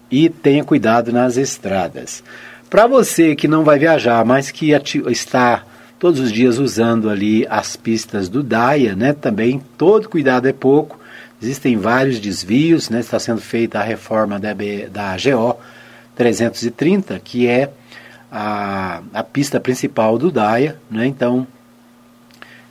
[0.09, 2.23] e tenha cuidado nas estradas.
[2.69, 5.63] Para você que não vai viajar, mas que está
[5.99, 10.99] todos os dias usando ali as pistas do DAIA, né, também todo cuidado é pouco.
[11.41, 14.53] Existem vários desvios, né, está sendo feita a reforma da,
[14.91, 15.59] da GO
[16.15, 17.69] 330, que é
[18.31, 21.47] a, a pista principal do DAIA, né, então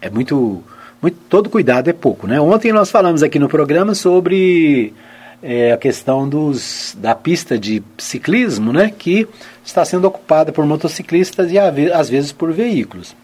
[0.00, 0.62] é muito
[1.04, 2.26] muito, todo cuidado é pouco.
[2.26, 2.40] Né?
[2.40, 4.94] Ontem nós falamos aqui no programa sobre
[5.42, 9.28] é, a questão dos, da pista de ciclismo, né, que
[9.62, 13.14] está sendo ocupada por motociclistas e às vezes por veículos.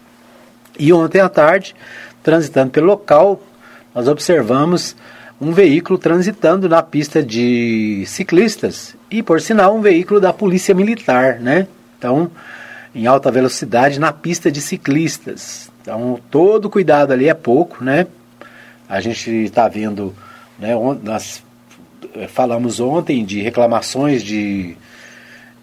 [0.77, 1.75] E ontem à tarde,
[2.21, 3.41] transitando pelo local,
[3.95, 4.95] nós observamos
[5.41, 11.39] um veículo transitando na pista de ciclistas e, por sinal, um veículo da Polícia Militar,
[11.39, 11.67] né?
[11.97, 12.29] Então,
[12.93, 15.71] em alta velocidade na pista de ciclistas.
[15.81, 18.05] Então, todo cuidado ali é pouco, né?
[18.87, 20.13] A gente está vendo,
[20.59, 21.43] né, nós
[22.13, 24.75] eh, falamos ontem de reclamações de,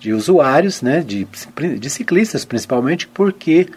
[0.01, 1.29] de usuários, né, de,
[1.79, 3.69] de ciclistas principalmente, porque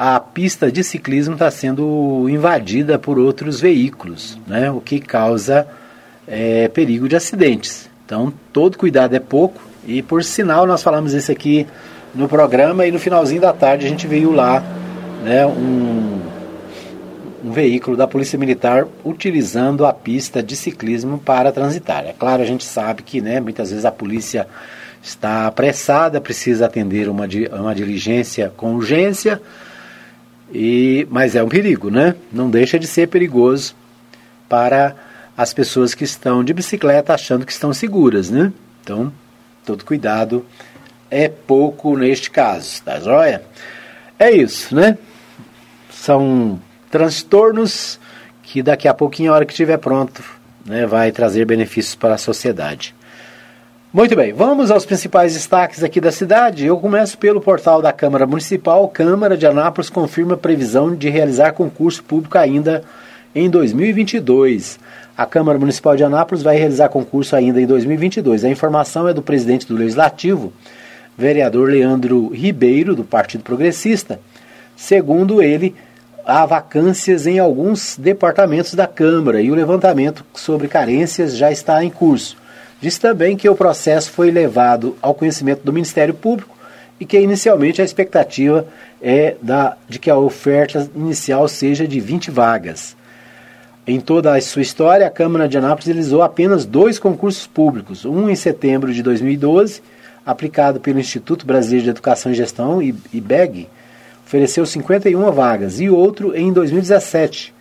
[0.00, 5.66] a pista de ciclismo está sendo invadida por outros veículos, né, o que causa
[6.24, 7.90] é, perigo de acidentes.
[8.06, 11.66] Então, todo cuidado é pouco, e por sinal, nós falamos isso aqui
[12.14, 14.62] no programa, e no finalzinho da tarde a gente veio lá
[15.24, 16.20] né, um,
[17.44, 22.06] um veículo da Polícia Militar utilizando a pista de ciclismo para transitar.
[22.06, 24.46] É claro, a gente sabe que né, muitas vezes a polícia
[25.02, 27.24] está apressada, precisa atender uma,
[27.58, 29.42] uma diligência com urgência,
[30.52, 32.14] e, mas é um perigo, né?
[32.32, 33.74] Não deixa de ser perigoso
[34.48, 34.94] para
[35.36, 38.52] as pessoas que estão de bicicleta achando que estão seguras, né?
[38.82, 39.12] Então,
[39.64, 40.44] todo cuidado
[41.10, 43.42] é pouco neste caso, tá joia?
[44.18, 44.98] É isso, né?
[45.90, 48.00] São transtornos
[48.42, 50.24] que daqui a pouquinho, a hora que estiver pronto,
[50.64, 52.94] né, vai trazer benefícios para a sociedade.
[53.90, 56.66] Muito bem, vamos aos principais destaques aqui da cidade.
[56.66, 58.86] Eu começo pelo portal da Câmara Municipal.
[58.86, 62.84] Câmara de Anápolis confirma previsão de realizar concurso público ainda
[63.34, 64.78] em 2022.
[65.16, 68.44] A Câmara Municipal de Anápolis vai realizar concurso ainda em 2022.
[68.44, 70.52] A informação é do presidente do Legislativo,
[71.16, 74.20] vereador Leandro Ribeiro, do Partido Progressista.
[74.76, 75.74] Segundo ele,
[76.26, 81.88] há vacâncias em alguns departamentos da Câmara e o levantamento sobre carências já está em
[81.88, 82.36] curso.
[82.80, 86.56] Diz também que o processo foi levado ao conhecimento do Ministério Público
[87.00, 88.66] e que inicialmente a expectativa
[89.02, 92.96] é da, de que a oferta inicial seja de 20 vagas.
[93.86, 98.28] Em toda a sua história, a Câmara de Anápolis realizou apenas dois concursos públicos, um
[98.28, 99.82] em setembro de 2012,
[100.26, 103.66] aplicado pelo Instituto Brasileiro de Educação e Gestão, IBEG,
[104.26, 107.54] ofereceu 51 vagas, e outro em 2017,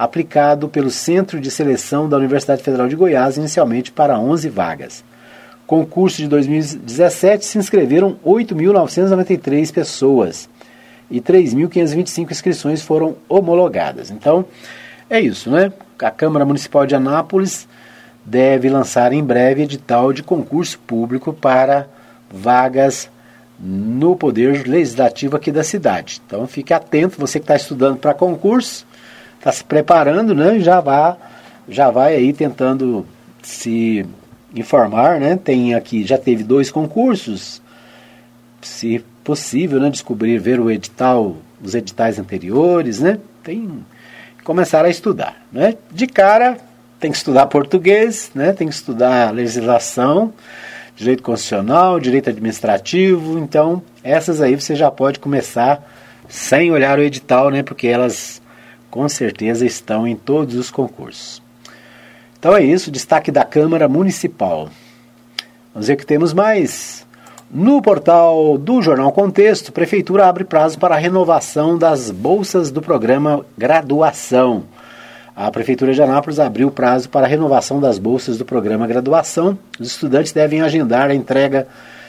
[0.00, 5.04] aplicado pelo Centro de Seleção da Universidade Federal de Goiás, inicialmente para 11 vagas.
[5.66, 10.48] Concurso de 2017 se inscreveram 8.993 pessoas
[11.10, 14.10] e 3.525 inscrições foram homologadas.
[14.10, 14.46] Então,
[15.10, 15.70] é isso, né?
[15.98, 17.68] A Câmara Municipal de Anápolis
[18.24, 21.86] deve lançar em breve edital de concurso público para
[22.32, 23.10] vagas
[23.58, 26.22] no poder legislativo aqui da cidade.
[26.26, 28.86] Então fique atento, você que está estudando para concurso,
[29.40, 30.60] está se preparando, né?
[30.60, 31.16] Já vá,
[31.66, 33.06] já vai aí tentando
[33.42, 34.04] se
[34.54, 35.36] informar, né?
[35.42, 37.62] Tem aqui, já teve dois concursos,
[38.60, 43.18] se possível, né, descobrir, ver o edital, os editais anteriores, né?
[43.42, 43.84] Tem
[44.44, 45.76] começar a estudar, né?
[45.90, 46.58] De cara,
[46.98, 48.52] tem que estudar português, né?
[48.52, 50.34] Tem que estudar legislação,
[50.94, 55.82] direito constitucional, direito administrativo, então essas aí você já pode começar
[56.28, 57.62] sem olhar o edital, né?
[57.62, 58.39] Porque elas
[58.90, 61.42] com certeza estão em todos os concursos.
[62.38, 64.68] Então é isso, destaque da Câmara Municipal.
[65.72, 67.06] Vamos ver que temos mais.
[67.50, 73.44] No portal do Jornal Contexto, Prefeitura abre prazo para a renovação das bolsas do programa
[73.58, 74.64] Graduação.
[75.34, 79.58] A Prefeitura de Anápolis abriu prazo para a renovação das bolsas do programa Graduação.
[79.78, 81.66] Os estudantes devem agendar a entrega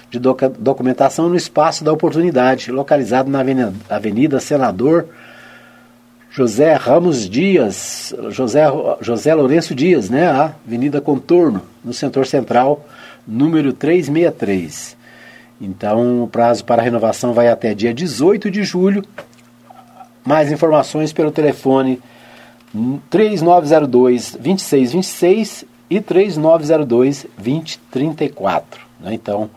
[0.10, 3.40] de documentação no Espaço da Oportunidade, localizado na
[3.90, 5.08] Avenida Senador
[6.34, 8.64] José Ramos Dias, José,
[9.02, 12.86] José Lourenço Dias, né, a Avenida Contorno, no setor central,
[13.28, 14.96] número 363.
[15.60, 19.04] Então, o prazo para renovação vai até dia 18 de julho.
[20.26, 22.02] Mais informações pelo telefone
[23.10, 28.82] 3902 2626 e 3902 2034.
[29.02, 29.14] Né?
[29.16, 29.50] Então,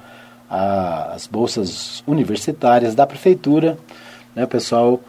[0.50, 3.78] a, as bolsas universitárias da prefeitura,
[4.34, 5.00] né, pessoal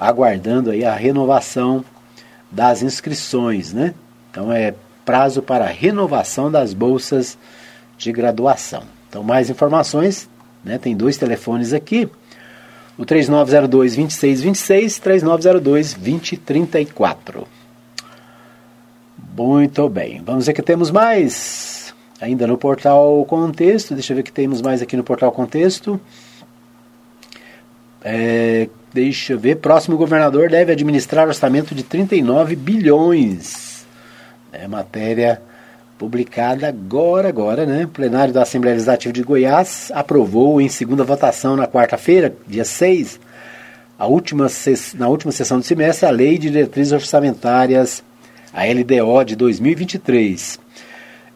[0.00, 1.84] aguardando aí a renovação
[2.50, 3.94] das inscrições, né?
[4.30, 4.74] Então é
[5.04, 7.36] prazo para renovação das bolsas
[7.98, 8.82] de graduação.
[9.08, 10.28] Então mais informações,
[10.64, 10.78] né?
[10.78, 12.08] Tem dois telefones aqui.
[12.96, 17.46] O 3902 2626, 3902 2034.
[19.36, 20.22] Muito bem.
[20.24, 23.94] Vamos ver que temos mais ainda no portal Contexto.
[23.94, 26.00] Deixa eu ver que temos mais aqui no portal Contexto.
[28.02, 29.56] É, Deixa eu ver.
[29.56, 33.86] Próximo governador deve administrar orçamento de 39 bilhões.
[34.52, 35.40] É matéria
[35.96, 37.84] publicada agora, agora, né?
[37.84, 43.20] O plenário da Assembleia Legislativa de Goiás aprovou em segunda votação na quarta-feira, dia 6,
[43.98, 44.46] a última,
[44.94, 48.02] na última sessão do semestre, a Lei de Diretrizes Orçamentárias,
[48.50, 50.58] a LDO de 2023.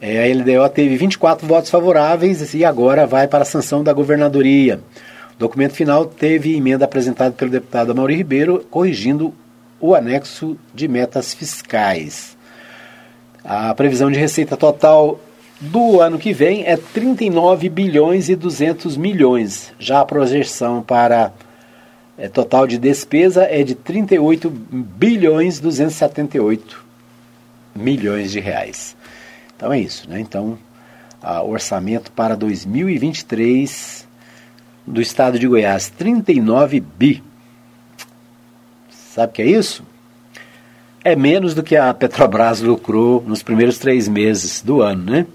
[0.01, 4.81] É, a LDO teve 24 votos favoráveis e agora vai para a sanção da governadoria.
[5.37, 9.35] O documento final teve emenda apresentada pelo deputado Amaury Ribeiro, corrigindo
[9.81, 12.37] o anexo de metas fiscais.
[13.45, 15.21] A previsão de receita total
[15.61, 19.73] do ano que vem é 39 bilhões e 200 milhões.
[19.79, 21.33] Já a projeção para
[22.17, 26.85] é, total de despesa é de 38 bilhões 278
[27.75, 28.97] milhões de reais.
[29.57, 30.21] Então é isso, né?
[30.21, 30.57] Então,
[31.23, 34.04] o orçamento para 2023
[34.87, 37.23] do estado de Goiás, 39 bi.
[38.91, 39.85] Sabe o que é isso?
[41.03, 45.27] É menos do que a Petrobras lucrou nos primeiros três meses do ano, né?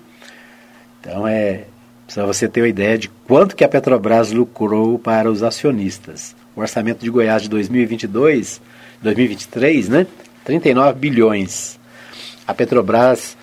[1.00, 1.66] Então é
[2.08, 6.36] só você ter uma ideia de quanto que a Petrobras lucrou para os acionistas.
[6.56, 8.60] O orçamento de Goiás de 2022,
[9.02, 10.08] 2023, né?
[10.44, 11.80] 39 bilhões.
[12.48, 13.38] A Petrobras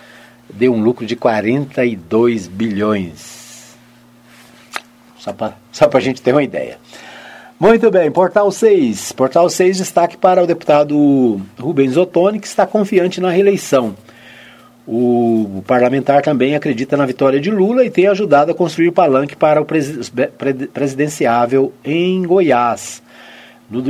[0.53, 3.36] deu um lucro de 42 bilhões.
[5.27, 6.79] Só para só a gente ter uma ideia.
[7.59, 9.11] Muito bem, Portal 6.
[9.12, 13.97] Portal 6, destaque para o deputado Rubens Ottoni, que está confiante na reeleição.
[14.87, 19.61] O parlamentar também acredita na vitória de Lula e tem ajudado a construir palanque para
[19.61, 19.66] o
[20.72, 23.03] presidenciável em Goiás.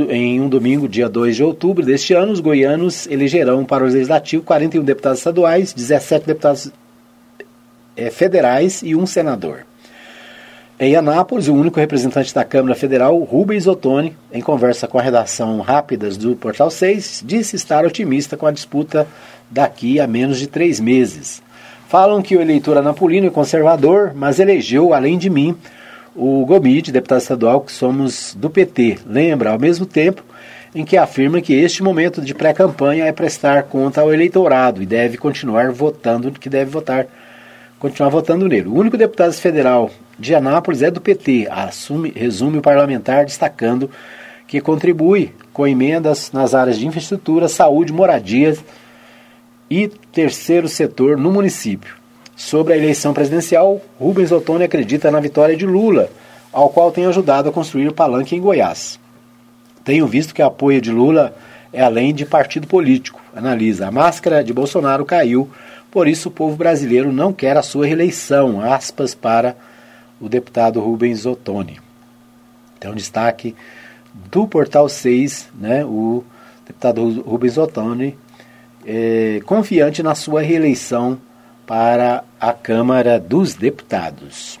[0.09, 4.41] Em um domingo, dia 2 de outubro deste ano, os goianos elegerão para o Legislativo
[4.41, 6.71] 41 deputados estaduais, 17 deputados
[7.95, 9.67] é, federais e um senador.
[10.79, 15.59] Em Anápolis, o único representante da Câmara Federal, Rubens Ottoni, em conversa com a redação
[15.59, 19.07] Rápidas do Portal 6, disse estar otimista com a disputa
[19.49, 21.41] daqui a menos de três meses.
[21.87, 25.57] Falam que o eleitor anapolino é conservador, mas elegeu, além de mim,
[26.15, 28.99] o Gomide, deputado estadual, que somos do PT.
[29.03, 30.23] Lembra, ao mesmo tempo,
[30.75, 35.17] em que afirma que este momento de pré-campanha é prestar conta ao eleitorado e deve
[35.17, 37.07] continuar votando, que deve votar,
[37.79, 38.67] continuar votando nele.
[38.67, 43.89] O único deputado federal de Anápolis é do PT, assume, resume o parlamentar destacando
[44.47, 48.63] que contribui com emendas nas áreas de infraestrutura, saúde, moradias
[49.69, 51.95] e terceiro setor no município.
[52.35, 56.09] Sobre a eleição presidencial, Rubens Ottoni acredita na vitória de Lula,
[56.53, 58.99] ao qual tem ajudado a construir o palanque em Goiás.
[59.83, 61.35] Tenho visto que o apoio de Lula
[61.73, 63.21] é além de partido político.
[63.35, 65.49] Analisa, a máscara de Bolsonaro caiu,
[65.91, 68.61] por isso o povo brasileiro não quer a sua reeleição.
[68.61, 69.55] Aspas para
[70.19, 71.79] o deputado Rubens Ottoni.
[72.77, 73.55] Então, destaque
[74.31, 76.23] do Portal 6, né, o
[76.65, 78.17] deputado Rubens Ottoni,
[78.85, 81.19] é, confiante na sua reeleição
[81.65, 84.59] para a Câmara dos Deputados.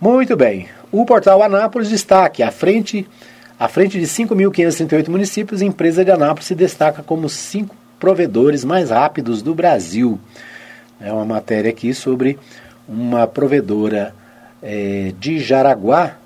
[0.00, 3.08] Muito bem, O portal Anápolis destaque à frente,
[3.58, 8.90] à frente de 5.538 municípios, a empresa de Anápolis se destaca como cinco provedores mais
[8.90, 10.18] rápidos do Brasil.
[11.00, 12.38] É uma matéria aqui sobre
[12.88, 14.14] uma provedora
[14.62, 16.16] é, de Jaraguá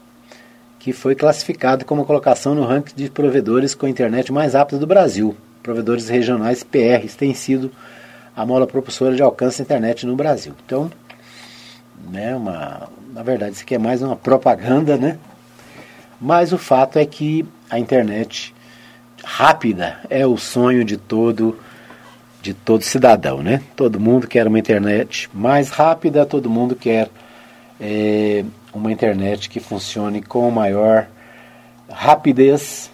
[0.80, 5.36] que foi classificada como colocação no ranking de provedores com internet mais rápida do Brasil.
[5.62, 7.70] Provedores regionais PRs têm sido
[8.34, 10.54] a mola propulsora de alcance da internet no Brasil.
[10.64, 10.90] Então,
[12.10, 15.18] né, uma, na verdade, isso aqui é mais uma propaganda, né?
[16.18, 18.54] Mas o fato é que a internet
[19.22, 21.58] rápida é o sonho de todo
[22.40, 23.60] de todo cidadão, né?
[23.76, 27.10] Todo mundo quer uma internet mais rápida, todo mundo quer
[27.80, 31.08] é, uma internet que funcione com maior
[31.88, 32.90] rapidez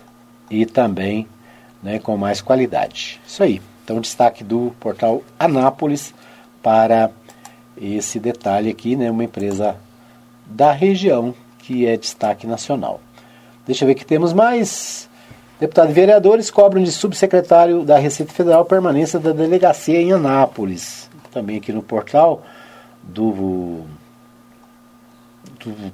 [0.51, 1.27] e também
[1.83, 3.21] né, com mais qualidade.
[3.27, 3.61] Isso aí.
[3.85, 6.15] Então, destaque do portal Anápolis
[6.63, 7.11] para
[7.81, 9.77] esse detalhe aqui, né, uma empresa
[10.47, 13.01] da região que é destaque nacional.
[13.67, 15.09] Deixa eu ver que temos mais.
[15.59, 21.11] Deputados e vereadores cobram de subsecretário da Receita Federal permanência da delegacia em Anápolis.
[21.33, 22.43] Também aqui no portal
[23.03, 23.85] do, do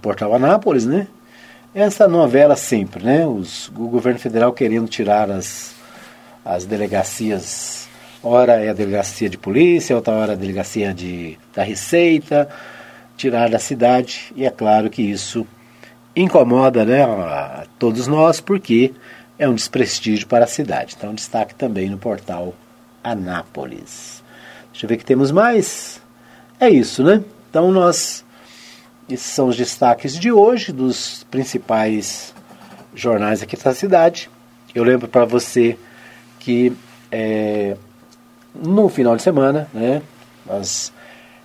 [0.01, 1.07] portal Anápolis, né?
[1.75, 3.27] Essa novela sempre, né?
[3.27, 5.75] Os, o governo federal querendo tirar as,
[6.45, 7.89] as delegacias.
[8.23, 12.49] Ora é a delegacia de polícia, outra hora a delegacia de, da Receita,
[13.16, 14.33] tirar da cidade.
[14.37, 15.47] E é claro que isso
[16.14, 18.93] incomoda né, a todos nós, porque
[19.39, 20.95] é um desprestígio para a cidade.
[20.97, 22.55] Então, destaque também no portal
[23.03, 24.23] Anápolis.
[24.70, 26.01] Deixa eu ver que temos mais.
[26.61, 27.23] É isso, né?
[27.51, 28.25] Então, nós.
[29.09, 32.34] Esses são os destaques de hoje dos principais
[32.94, 34.30] jornais aqui da cidade.
[34.74, 35.76] Eu lembro para você
[36.38, 36.72] que
[37.11, 37.76] é,
[38.55, 40.03] no final de semana, né,
[40.46, 40.92] nós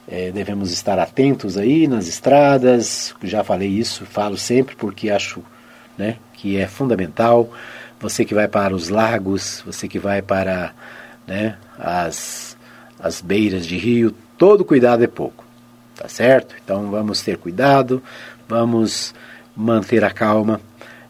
[0.07, 3.13] é, devemos estar atentos aí nas estradas.
[3.23, 5.43] Já falei isso, falo sempre porque acho
[5.97, 7.49] né, que é fundamental.
[7.99, 10.73] Você que vai para os lagos, você que vai para
[11.25, 12.55] né, as,
[12.99, 15.43] as beiras de rio, todo cuidado é pouco,
[15.97, 16.55] tá certo?
[16.63, 18.01] Então vamos ter cuidado,
[18.47, 19.13] vamos
[19.55, 20.61] manter a calma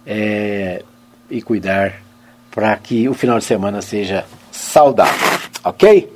[0.05, 0.83] é,
[1.29, 2.01] e cuidar
[2.49, 6.11] para que o final de semana seja saudável, ok?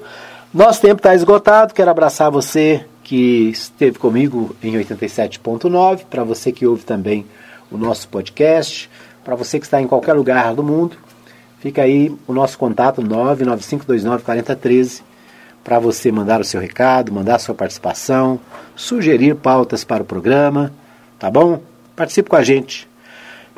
[0.54, 6.66] Nosso tempo está esgotado, quero abraçar você que esteve comigo em 87.9, para você que
[6.66, 7.26] ouve também
[7.70, 8.90] o nosso podcast,
[9.24, 10.98] para você que está em qualquer lugar do mundo,
[11.60, 15.11] fica aí o nosso contato 995294013
[15.64, 18.40] para você mandar o seu recado, mandar a sua participação,
[18.76, 20.74] sugerir pautas para o programa,
[21.20, 21.62] tá bom?
[21.96, 22.88] Participe com a gente.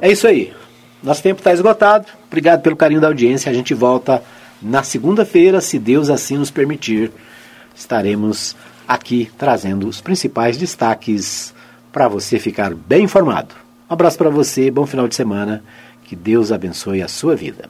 [0.02, 0.54] É isso aí.
[1.02, 2.08] Nosso tempo está esgotado.
[2.28, 3.50] Obrigado pelo carinho da audiência.
[3.50, 4.24] A gente volta
[4.62, 7.12] na segunda-feira, se Deus assim nos permitir.
[7.76, 8.56] Estaremos
[8.88, 11.54] aqui trazendo os principais destaques
[11.92, 13.54] para você ficar bem informado.
[13.90, 15.64] Um abraço para você, bom final de semana.
[16.06, 17.70] Que Deus abençoe a sua vida.